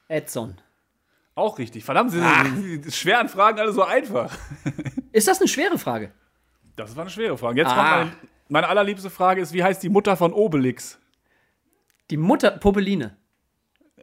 Edson. 0.08 0.60
Auch 1.34 1.58
richtig. 1.58 1.84
Verdammt, 1.84 2.10
sind 2.12 2.22
Ah. 2.22 2.44
die, 2.44 2.80
die 2.80 2.92
schweren 2.92 3.28
Fragen 3.28 3.58
alle 3.58 3.72
so 3.72 3.82
einfach. 3.82 4.36
Ist 5.12 5.26
das 5.26 5.40
eine 5.40 5.48
schwere 5.48 5.78
Frage? 5.78 6.12
Das 6.76 6.94
war 6.94 7.02
eine 7.02 7.10
schwere 7.10 7.36
Frage. 7.36 7.60
Jetzt 7.60 7.70
Ah. 7.70 7.74
kommt 7.74 7.88
meine, 7.88 8.12
meine 8.48 8.68
allerliebste 8.68 9.10
Frage 9.10 9.40
ist, 9.40 9.52
wie 9.52 9.62
heißt 9.64 9.82
die 9.82 9.88
Mutter 9.88 10.16
von 10.16 10.32
Obelix? 10.32 10.98
Die 12.10 12.16
Mutter 12.16 12.50
Popeline. 12.52 13.16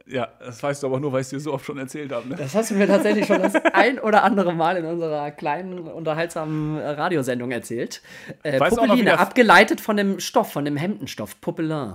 Ja, 0.06 0.28
das 0.40 0.62
weißt 0.62 0.82
du 0.82 0.88
aber 0.88 0.98
nur, 1.00 1.12
weil 1.12 1.20
ich 1.20 1.26
es 1.26 1.30
dir 1.30 1.40
so 1.40 1.52
oft 1.52 1.64
schon 1.64 1.78
erzählt 1.78 2.10
habe. 2.12 2.28
Ne? 2.28 2.34
Das 2.36 2.54
hast 2.54 2.70
du 2.70 2.74
mir 2.74 2.86
tatsächlich 2.88 3.26
schon 3.26 3.40
das 3.40 3.54
ein 3.72 3.98
oder 4.00 4.24
andere 4.24 4.52
Mal 4.52 4.76
in 4.76 4.84
unserer 4.84 5.30
kleinen, 5.30 5.78
unterhaltsamen 5.78 6.76
Radiosendung 6.78 7.50
erzählt. 7.52 8.02
Äh, 8.42 8.58
Weißt 8.58 8.76
noch, 8.76 8.86
Popeline, 8.86 9.10
das- 9.12 9.20
abgeleitet 9.20 9.80
von 9.80 9.96
dem 9.96 10.18
Stoff, 10.18 10.52
von 10.52 10.64
dem 10.64 10.76
Hemdenstoff. 10.76 11.40
Popelin. 11.40 11.94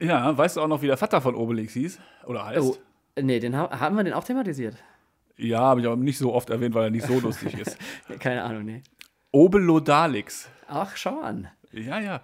Ja, 0.00 0.36
weißt 0.36 0.56
du 0.56 0.62
auch 0.62 0.66
noch, 0.68 0.82
wie 0.82 0.86
der 0.86 0.96
Vater 0.96 1.20
von 1.20 1.34
Obelix 1.34 1.74
hieß? 1.74 2.00
Oder 2.26 2.46
heißt? 2.46 2.60
Oh, 2.60 2.76
nee, 3.20 3.38
den 3.38 3.56
ha 3.56 3.78
haben 3.78 3.96
wir 3.96 4.02
den 4.04 4.14
auch 4.14 4.24
thematisiert? 4.24 4.76
Ja, 5.36 5.60
habe 5.60 5.80
ich 5.80 5.86
aber 5.86 5.96
nicht 5.96 6.18
so 6.18 6.32
oft 6.34 6.50
erwähnt, 6.50 6.74
weil 6.74 6.84
er 6.84 6.90
nicht 6.90 7.06
so 7.06 7.20
lustig 7.20 7.58
ist. 7.58 7.76
Keine 8.18 8.42
Ahnung, 8.42 8.64
nee. 8.64 8.82
Obelodalix. 9.30 10.48
Ach, 10.68 10.96
schau 10.96 11.20
an. 11.20 11.48
Ja, 11.72 12.00
ja. 12.00 12.20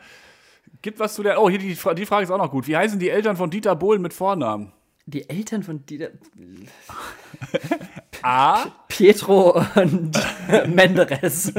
Gibt 0.83 0.99
was 1.01 1.15
zu 1.15 1.23
der. 1.23 1.41
Oh, 1.43 1.51
hier 1.51 1.59
die, 1.59 1.69
die 1.69 2.07
Frage 2.07 2.23
ist 2.23 2.31
auch 2.31 2.39
noch 2.39 2.51
gut. 2.51 2.67
Wie 2.67 2.77
heißen 2.77 2.99
die 2.99 3.11
Eltern 3.11 3.37
von 3.37 3.51
Dieter 3.51 3.75
Bohlen 3.77 4.01
mit 4.01 4.13
Vornamen? 4.15 4.73
Die 5.09 5.31
Eltern 5.31 5.63
von 5.63 5.87
Dieter, 5.87 6.11
A. 8.23 8.67
Pietro 8.89 9.59
und 9.75 10.19
Menderes. 10.67 11.51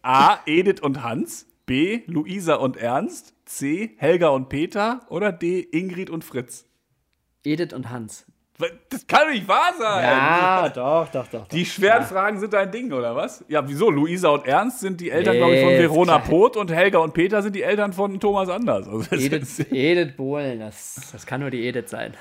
A. 0.00 0.38
Edith 0.46 0.80
und 0.82 1.02
Hans. 1.02 1.46
B. 1.66 2.02
Luisa 2.06 2.54
und 2.54 2.76
Ernst. 2.76 3.34
C. 3.44 3.96
Helga 3.96 4.28
und 4.28 4.48
Peter. 4.48 5.04
Oder 5.08 5.32
D. 5.32 5.60
Ingrid 5.62 6.10
und 6.10 6.22
Fritz. 6.22 6.64
Edith 7.42 7.72
und 7.72 7.90
Hans. 7.90 8.24
Das 8.88 9.06
kann 9.06 9.22
doch 9.26 9.30
nicht 9.32 9.48
wahr 9.48 9.72
sein. 9.78 10.04
Ja, 10.04 10.68
doch, 10.68 11.08
doch, 11.08 11.26
doch. 11.28 11.48
Die 11.48 11.64
schweren 11.64 12.04
Fragen 12.04 12.38
sind 12.38 12.52
dein 12.52 12.70
Ding, 12.70 12.92
oder 12.92 13.14
was? 13.16 13.44
Ja, 13.48 13.66
wieso? 13.68 13.90
Luisa 13.90 14.28
und 14.28 14.46
Ernst 14.46 14.80
sind 14.80 15.00
die 15.00 15.10
Eltern, 15.10 15.36
glaube 15.36 15.54
ich, 15.54 15.60
von 15.62 15.72
Nee, 15.72 15.78
Verona. 15.80 16.18
Poth 16.18 16.56
und 16.56 16.70
Helga 16.70 16.98
und 16.98 17.14
Peter 17.14 17.42
sind 17.42 17.54
die 17.56 17.62
Eltern 17.62 17.92
von 17.92 18.18
Thomas 18.20 18.48
Anders. 18.48 18.88
Also 18.88 19.14
Edith, 19.16 19.60
Edith 19.70 20.16
Bohlen, 20.16 20.60
das, 20.60 21.08
das 21.12 21.26
kann 21.26 21.40
nur 21.40 21.50
die 21.50 21.66
Edith 21.66 21.88
sein. 21.90 22.14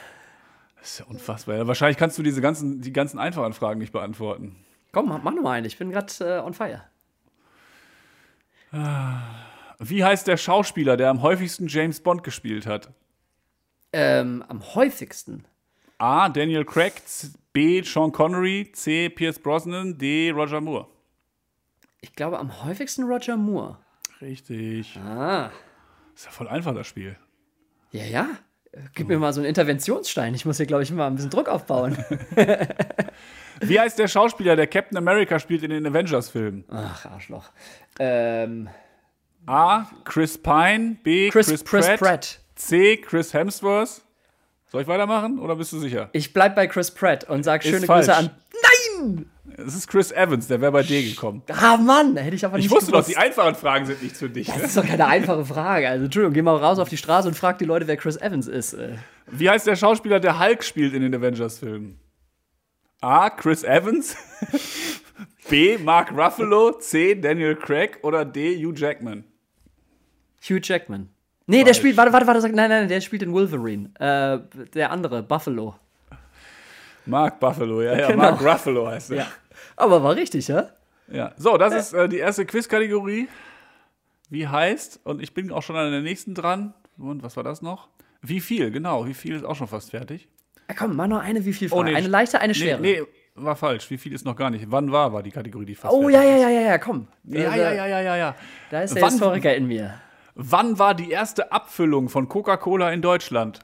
das 0.79 0.91
ist 0.91 0.99
ja 0.99 1.05
unfassbar. 1.05 1.55
Ja, 1.57 1.67
wahrscheinlich 1.67 1.97
kannst 1.97 2.17
du 2.17 2.23
diese 2.23 2.41
ganzen, 2.41 2.81
die 2.81 2.93
ganzen 2.93 3.19
einfachen 3.19 3.53
Fragen 3.53 3.79
nicht 3.79 3.91
beantworten. 3.91 4.55
Komm, 4.91 5.07
mach 5.09 5.21
mach 5.21 5.33
noch 5.33 5.43
mal 5.43 5.51
eine. 5.51 5.67
Ich 5.67 5.77
bin 5.77 5.91
gerade 5.91 6.11
äh, 6.21 6.39
on 6.39 6.53
fire. 6.53 6.81
Wie 9.79 10.03
heißt 10.03 10.27
der 10.27 10.37
Schauspieler, 10.37 10.97
der 10.97 11.09
am 11.09 11.21
häufigsten 11.21 11.67
James 11.67 12.01
Bond 12.01 12.23
gespielt 12.23 12.65
hat? 12.67 12.91
Ähm, 13.93 14.43
am 14.47 14.75
häufigsten. 14.75 15.45
A. 15.99 16.29
Daniel 16.29 16.65
Craig, 16.65 16.93
B. 17.53 17.83
Sean 17.83 18.11
Connery, 18.11 18.71
C. 18.73 19.09
Pierce 19.09 19.37
Brosnan, 19.37 19.97
D. 19.97 20.31
Roger 20.31 20.61
Moore. 20.61 20.87
Ich 22.01 22.13
glaube, 22.13 22.39
am 22.39 22.63
häufigsten 22.63 23.03
Roger 23.03 23.35
Moore. 23.35 23.77
Richtig. 24.21 24.97
Ah. 24.97 25.51
Ist 26.15 26.25
ja 26.25 26.31
voll 26.31 26.47
einfach, 26.47 26.73
das 26.73 26.87
Spiel. 26.87 27.17
Ja, 27.91 28.05
ja. 28.05 28.27
Gib 28.93 29.07
mir 29.07 29.17
mal 29.17 29.33
so 29.33 29.41
einen 29.41 29.49
Interventionsstein. 29.49 30.33
Ich 30.35 30.45
muss 30.45 30.57
hier, 30.57 30.67
glaube 30.67 30.83
ich, 30.83 30.91
mal 30.91 31.07
ein 31.07 31.15
bisschen 31.15 31.31
Druck 31.31 31.49
aufbauen. 31.49 31.97
Wie 33.61 33.79
heißt 33.79 33.99
der 33.99 34.07
Schauspieler, 34.07 34.55
der 34.55 34.67
Captain 34.67 34.97
America 34.97 35.39
spielt 35.39 35.63
in 35.63 35.71
den 35.71 35.85
Avengers-Filmen? 35.85 36.63
Ach, 36.69 37.05
Arschloch. 37.07 37.49
Ähm, 37.99 38.69
A. 39.47 39.85
Chris 40.05 40.37
Pine, 40.37 40.97
B. 41.03 41.29
Chris, 41.29 41.47
Chris, 41.47 41.65
Chris 41.65 41.87
Pratt, 41.87 41.99
Pratt. 41.99 42.39
C. 42.55 42.97
Chris 42.97 43.33
Hemsworth. 43.33 44.01
Soll 44.71 44.81
ich 44.83 44.87
weitermachen 44.87 45.39
oder 45.39 45.55
bist 45.55 45.73
du 45.73 45.79
sicher? 45.79 46.09
Ich 46.13 46.31
bleib 46.33 46.55
bei 46.55 46.67
Chris 46.67 46.91
Pratt 46.91 47.27
und 47.29 47.43
sag 47.43 47.63
Ist 47.65 47.71
schöne 47.71 47.85
falsch. 47.87 48.05
Grüße 48.07 48.17
an. 48.17 48.29
Es 49.57 49.75
ist 49.75 49.87
Chris 49.87 50.11
Evans, 50.11 50.47
der 50.47 50.61
wäre 50.61 50.71
bei 50.71 50.83
dir 50.83 51.01
gekommen. 51.01 51.41
Ah, 51.49 51.75
Mann, 51.77 52.15
hätte 52.17 52.35
ich 52.35 52.45
aber 52.45 52.57
nicht 52.57 52.67
Ich 52.67 52.71
wusste 52.71 52.91
doch, 52.91 52.99
gewusst. 52.99 53.09
die 53.09 53.17
einfachen 53.17 53.55
Fragen 53.55 53.85
sind 53.85 54.01
nichts 54.03 54.19
für 54.19 54.29
dich. 54.29 54.47
Das 54.47 54.57
Ne? 54.57 54.63
ist 54.63 54.77
doch 54.77 54.85
keine 54.85 55.07
einfache 55.07 55.43
Frage. 55.43 55.89
Also, 55.89 56.05
Entschuldigung, 56.05 56.33
geh 56.33 56.41
mal 56.41 56.55
raus 56.55 56.79
auf 56.79 56.87
die 56.89 56.97
Straße 56.97 57.27
und 57.27 57.33
frag 57.33 57.57
die 57.57 57.65
Leute, 57.65 57.87
wer 57.87 57.97
Chris 57.97 58.15
Evans 58.17 58.47
ist. 58.47 58.73
Äh. 58.73 58.95
Wie 59.27 59.49
heißt 59.49 59.65
der 59.67 59.75
Schauspieler, 59.75 60.19
der 60.19 60.39
Hulk 60.39 60.63
spielt 60.63 60.93
in 60.93 61.01
den 61.01 61.15
Avengers-Filmen? 61.15 61.99
A. 63.01 63.29
Chris 63.31 63.63
Evans. 63.63 64.15
B. 65.49 65.77
Mark 65.77 66.11
Ruffalo. 66.11 66.73
C. 66.79 67.15
Daniel 67.15 67.55
Craig. 67.55 67.99
Oder 68.03 68.23
D. 68.25 68.55
Hugh 68.63 68.73
Jackman. 68.77 69.23
Hugh 70.47 70.59
Jackman. 70.61 71.09
Nee, 71.49 71.63
der 71.63 71.73
spielt, 71.73 71.97
warte, 71.97 72.13
warte, 72.13 72.27
warte, 72.27 72.41
sag- 72.41 72.53
nein, 72.53 72.69
nein, 72.69 72.87
der 72.87 73.01
spielt 73.01 73.23
in 73.23 73.31
Wolverine. 73.33 73.89
Äh, 73.99 74.39
der 74.73 74.91
andere, 74.91 75.23
Buffalo. 75.23 75.75
Mark 77.05 77.39
Buffalo, 77.39 77.81
ja, 77.81 77.97
ja. 77.97 78.07
Genau. 78.07 78.19
Mark 78.23 78.41
Ruffalo 78.41 78.87
heißt 78.87 79.11
er. 79.11 79.17
Ja. 79.17 79.27
Aber 79.75 80.03
war 80.03 80.15
richtig, 80.15 80.47
ja? 80.47 80.69
Ja. 81.07 81.31
So, 81.37 81.57
das 81.57 81.73
ist 81.73 81.93
äh, 81.93 82.07
die 82.07 82.17
erste 82.17 82.45
Quizkategorie. 82.45 83.27
Wie 84.29 84.47
heißt, 84.47 84.99
und 85.05 85.21
ich 85.23 85.33
bin 85.33 85.51
auch 85.51 85.63
schon 85.63 85.75
an 85.75 85.91
der 85.91 86.01
nächsten 86.01 86.35
dran. 86.35 86.73
Und 86.99 87.23
was 87.23 87.35
war 87.35 87.43
das 87.43 87.61
noch? 87.63 87.87
Wie 88.21 88.41
viel, 88.41 88.69
genau. 88.69 89.07
Wie 89.07 89.13
viel 89.15 89.35
ist 89.35 89.43
auch 89.45 89.55
schon 89.55 89.67
fast 89.67 89.89
fertig. 89.91 90.27
ja 90.67 90.75
komm, 90.77 90.95
mach 90.95 91.07
noch 91.07 91.21
eine, 91.21 91.43
wie 91.45 91.53
viel 91.53 91.69
Fragen? 91.69 91.81
Oh, 91.81 91.83
nee, 91.83 91.95
eine 91.95 92.07
leichte, 92.07 92.39
eine 92.41 92.53
Nee, 92.53 92.59
schwere. 92.59 92.79
nee, 92.81 93.01
war 93.35 93.55
falsch. 93.55 93.89
Wie 93.89 93.97
viel 93.97 94.13
ist 94.13 94.25
noch 94.25 94.35
gar 94.35 94.51
nicht? 94.51 94.65
Wann 94.69 94.91
war, 94.91 95.11
war 95.13 95.23
die 95.23 95.31
Kategorie, 95.31 95.65
die 95.65 95.75
fast 95.75 95.93
Oh, 95.93 96.09
fertig 96.09 96.15
ja, 96.15 96.23
ja, 96.23 96.37
ja, 96.37 96.49
ja, 96.49 96.61
ja, 96.61 96.77
komm. 96.77 97.07
Ja, 97.23 97.55
ja, 97.55 97.71
ja, 97.73 97.85
ja, 97.87 98.01
ja, 98.01 98.15
ja. 98.17 98.35
Da 98.69 98.81
ist 98.81 98.93
der 98.93 99.01
Wann- 99.01 99.11
Historiker 99.11 99.55
in 99.55 99.65
mir. 99.67 99.95
Wann 100.41 100.79
war 100.79 100.95
die 100.95 101.11
erste 101.11 101.51
Abfüllung 101.51 102.07
von 102.07 102.29
Coca-Cola 102.29 102.93
in 102.93 103.01
Deutschland? 103.01 103.59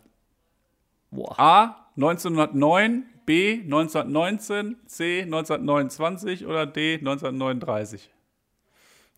Boah. 1.10 1.40
A. 1.40 1.90
1909, 1.96 3.06
B. 3.26 3.62
1919, 3.62 4.76
C. 4.86 5.22
1929 5.22 6.46
oder 6.46 6.66
D. 6.66 6.96
1939? 6.96 8.12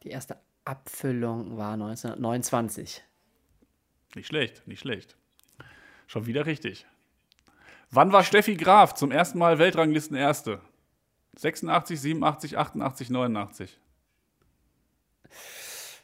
Die 0.03 0.09
erste 0.09 0.37
Abfüllung 0.65 1.57
war 1.57 1.73
1929. 1.73 3.01
Nicht 4.13 4.27
schlecht, 4.27 4.67
nicht 4.67 4.81
schlecht. 4.81 5.17
Schon 6.05 6.27
wieder 6.27 6.45
richtig. 6.45 6.85
Wann 7.89 8.11
war 8.11 8.23
Steffi 8.23 8.55
Graf 8.55 8.93
zum 8.93 9.09
ersten 9.09 9.39
Mal 9.39 9.57
Weltranglisten 9.57 10.15
Erste? 10.15 10.61
86, 11.37 11.99
87, 11.99 12.55
88, 12.55 13.09
89. 13.09 13.79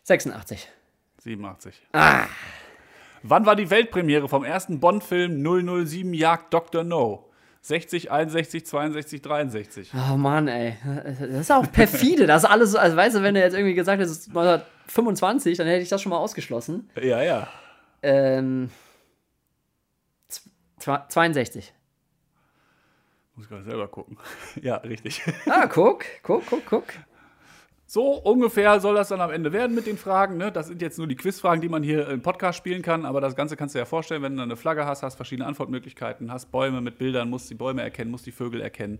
86. 0.01 0.67
87. 1.23 1.81
Wann 3.23 3.45
war 3.45 3.55
die 3.55 3.69
Weltpremiere 3.69 4.27
vom 4.27 4.43
ersten 4.43 4.79
Bond-Film 4.79 5.41
007 5.87 6.13
Jagd 6.13 6.53
Dr. 6.53 6.83
No? 6.83 7.29
60, 7.61 8.11
61, 8.11 8.65
62, 8.65 9.21
63. 9.21 9.91
Oh 10.11 10.17
Mann, 10.17 10.49
ey. 10.49 10.75
Das 11.19 11.21
ist 11.39 11.51
auch 11.51 11.71
perfide. 11.71 12.27
Das 12.27 12.43
ist 12.43 12.49
alles 12.49 12.71
so, 12.71 12.77
also 12.77 12.97
weißt 12.97 13.15
du, 13.15 13.23
wenn 13.23 13.35
du 13.35 13.39
jetzt 13.39 13.53
irgendwie 13.53 13.73
gesagt 13.73 14.01
hättest, 14.01 14.27
1925, 14.27 15.57
dann 15.57 15.67
hätte 15.67 15.81
ich 15.81 15.87
das 15.87 16.01
schon 16.01 16.09
mal 16.09 16.17
ausgeschlossen. 16.17 16.89
Ja, 17.01 17.21
ja. 17.23 17.47
Ähm. 18.01 18.69
zw- 20.77 21.07
62. 21.07 21.73
Muss 23.35 23.45
ich 23.45 23.49
gerade 23.49 23.63
selber 23.63 23.87
gucken. 23.87 24.17
Ja, 24.61 24.75
richtig. 24.77 25.21
Ah, 25.49 25.67
guck, 25.67 26.03
guck, 26.21 26.45
guck, 26.45 26.65
guck. 26.65 26.83
So 27.93 28.13
ungefähr 28.15 28.79
soll 28.79 28.95
das 28.95 29.09
dann 29.09 29.21
am 29.21 29.29
Ende 29.29 29.53
werden 29.53 29.75
mit 29.75 29.85
den 29.85 29.99
Fragen. 29.99 30.37
Ne? 30.37 30.51
Das 30.51 30.65
sind 30.65 30.81
jetzt 30.81 30.97
nur 30.97 31.05
die 31.05 31.15
Quizfragen, 31.15 31.61
die 31.61 31.69
man 31.69 31.83
hier 31.83 32.09
im 32.09 32.23
Podcast 32.23 32.57
spielen 32.57 32.81
kann. 32.81 33.05
Aber 33.05 33.21
das 33.21 33.35
Ganze 33.35 33.55
kannst 33.55 33.75
du 33.75 33.77
dir 33.77 33.81
ja 33.83 33.85
vorstellen, 33.85 34.23
wenn 34.23 34.35
du 34.35 34.41
eine 34.41 34.55
Flagge 34.55 34.87
hast, 34.87 35.03
hast 35.03 35.13
verschiedene 35.13 35.47
Antwortmöglichkeiten, 35.47 36.31
hast 36.31 36.51
Bäume 36.51 36.81
mit 36.81 36.97
Bildern, 36.97 37.29
musst 37.29 37.51
die 37.51 37.53
Bäume 37.53 37.83
erkennen, 37.83 38.09
musst 38.09 38.25
die 38.25 38.31
Vögel 38.31 38.61
erkennen. 38.61 38.99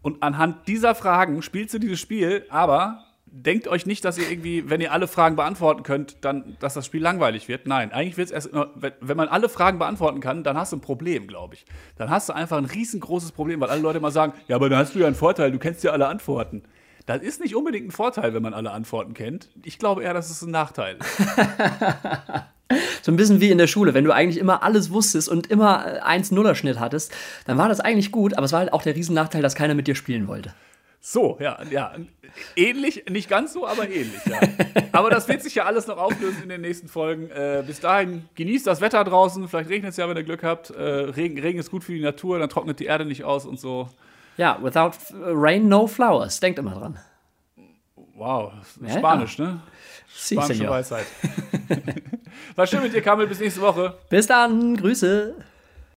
Und 0.00 0.22
anhand 0.22 0.66
dieser 0.66 0.94
Fragen 0.94 1.42
spielst 1.42 1.74
du 1.74 1.78
dieses 1.78 2.00
Spiel, 2.00 2.46
aber 2.48 3.04
denkt 3.26 3.68
euch 3.68 3.84
nicht, 3.84 4.02
dass 4.06 4.16
ihr 4.16 4.30
irgendwie, 4.30 4.70
wenn 4.70 4.80
ihr 4.80 4.92
alle 4.92 5.06
Fragen 5.06 5.36
beantworten 5.36 5.82
könnt, 5.82 6.24
dann, 6.24 6.56
dass 6.58 6.72
das 6.72 6.86
Spiel 6.86 7.02
langweilig 7.02 7.48
wird. 7.48 7.66
Nein, 7.66 7.92
eigentlich 7.92 8.16
wird 8.16 8.28
es 8.28 8.32
erst, 8.32 8.50
wenn, 8.76 9.16
man 9.18 9.28
alle 9.28 9.50
Fragen 9.50 9.78
beantworten 9.78 10.20
kann, 10.20 10.42
dann 10.42 10.56
hast 10.56 10.72
du 10.72 10.78
ein 10.78 10.80
Problem, 10.80 11.26
glaube 11.26 11.56
ich. 11.56 11.66
Dann 11.98 12.08
hast 12.08 12.30
du 12.30 12.32
einfach 12.32 12.56
ein 12.56 12.64
riesengroßes 12.64 13.32
Problem, 13.32 13.60
weil 13.60 13.68
alle 13.68 13.82
Leute 13.82 13.98
immer 13.98 14.10
sagen, 14.10 14.32
ja, 14.48 14.56
aber 14.56 14.70
dann 14.70 14.78
hast 14.78 14.94
du 14.94 15.00
ja 15.00 15.06
einen 15.06 15.16
Vorteil, 15.16 15.52
du 15.52 15.58
kennst 15.58 15.84
ja 15.84 15.90
alle 15.90 16.06
Antworten. 16.06 16.62
Das 17.10 17.22
ist 17.22 17.40
nicht 17.40 17.56
unbedingt 17.56 17.88
ein 17.88 17.90
Vorteil, 17.90 18.34
wenn 18.34 18.42
man 18.42 18.54
alle 18.54 18.70
Antworten 18.70 19.14
kennt. 19.14 19.48
Ich 19.64 19.80
glaube 19.80 20.04
eher, 20.04 20.14
dass 20.14 20.30
es 20.30 20.42
ein 20.42 20.52
Nachteil 20.52 20.96
ist. 20.96 21.26
So 23.02 23.10
ein 23.10 23.16
bisschen 23.16 23.40
wie 23.40 23.50
in 23.50 23.58
der 23.58 23.66
Schule, 23.66 23.94
wenn 23.94 24.04
du 24.04 24.12
eigentlich 24.12 24.38
immer 24.38 24.62
alles 24.62 24.92
wusstest 24.92 25.28
und 25.28 25.48
immer 25.48 26.06
1-0er-Schnitt 26.06 26.78
hattest, 26.78 27.12
dann 27.46 27.58
war 27.58 27.68
das 27.68 27.80
eigentlich 27.80 28.12
gut, 28.12 28.34
aber 28.34 28.44
es 28.44 28.52
war 28.52 28.60
halt 28.60 28.72
auch 28.72 28.82
der 28.82 28.94
Riesennachteil, 28.94 29.42
dass 29.42 29.56
keiner 29.56 29.74
mit 29.74 29.88
dir 29.88 29.96
spielen 29.96 30.28
wollte. 30.28 30.54
So, 31.00 31.36
ja, 31.40 31.58
ja. 31.68 31.94
Ähnlich, 32.54 33.06
nicht 33.10 33.28
ganz 33.28 33.54
so, 33.54 33.66
aber 33.66 33.88
ähnlich, 33.88 34.20
ja. 34.26 34.38
Aber 34.92 35.10
das 35.10 35.26
wird 35.26 35.42
sich 35.42 35.56
ja 35.56 35.64
alles 35.64 35.88
noch 35.88 35.96
auflösen 35.96 36.44
in 36.44 36.48
den 36.48 36.60
nächsten 36.60 36.86
Folgen. 36.86 37.30
Äh, 37.30 37.64
bis 37.66 37.80
dahin 37.80 38.28
genießt 38.36 38.66
das 38.68 38.80
Wetter 38.80 39.02
draußen. 39.02 39.48
Vielleicht 39.48 39.70
regnet 39.70 39.92
es 39.92 39.96
ja, 39.96 40.08
wenn 40.08 40.16
ihr 40.16 40.22
Glück 40.22 40.44
habt. 40.44 40.70
Äh, 40.70 40.80
Regen, 40.80 41.40
Regen 41.40 41.58
ist 41.58 41.72
gut 41.72 41.82
für 41.82 41.92
die 41.92 42.02
Natur, 42.02 42.38
dann 42.38 42.50
trocknet 42.50 42.78
die 42.78 42.84
Erde 42.84 43.04
nicht 43.04 43.24
aus 43.24 43.46
und 43.46 43.58
so. 43.58 43.88
Ja, 44.40 44.58
without 44.62 44.92
rain, 45.12 45.68
no 45.68 45.86
flowers. 45.86 46.40
Denkt 46.40 46.58
immer 46.58 46.74
dran. 46.74 46.98
Wow, 48.14 48.52
Ja, 48.80 48.96
Spanisch, 48.96 49.38
ne? 49.38 49.60
Sí, 50.08 50.34
Spanische. 50.34 50.66
Weisheit. 50.70 51.04
War 52.56 52.66
schön 52.66 52.82
mit 52.82 52.94
dir, 52.94 53.02
Kamel. 53.02 53.26
Bis 53.26 53.38
nächste 53.38 53.60
Woche. 53.60 53.98
Bis 54.08 54.26
dann, 54.26 54.78
Grüße. 54.78 55.34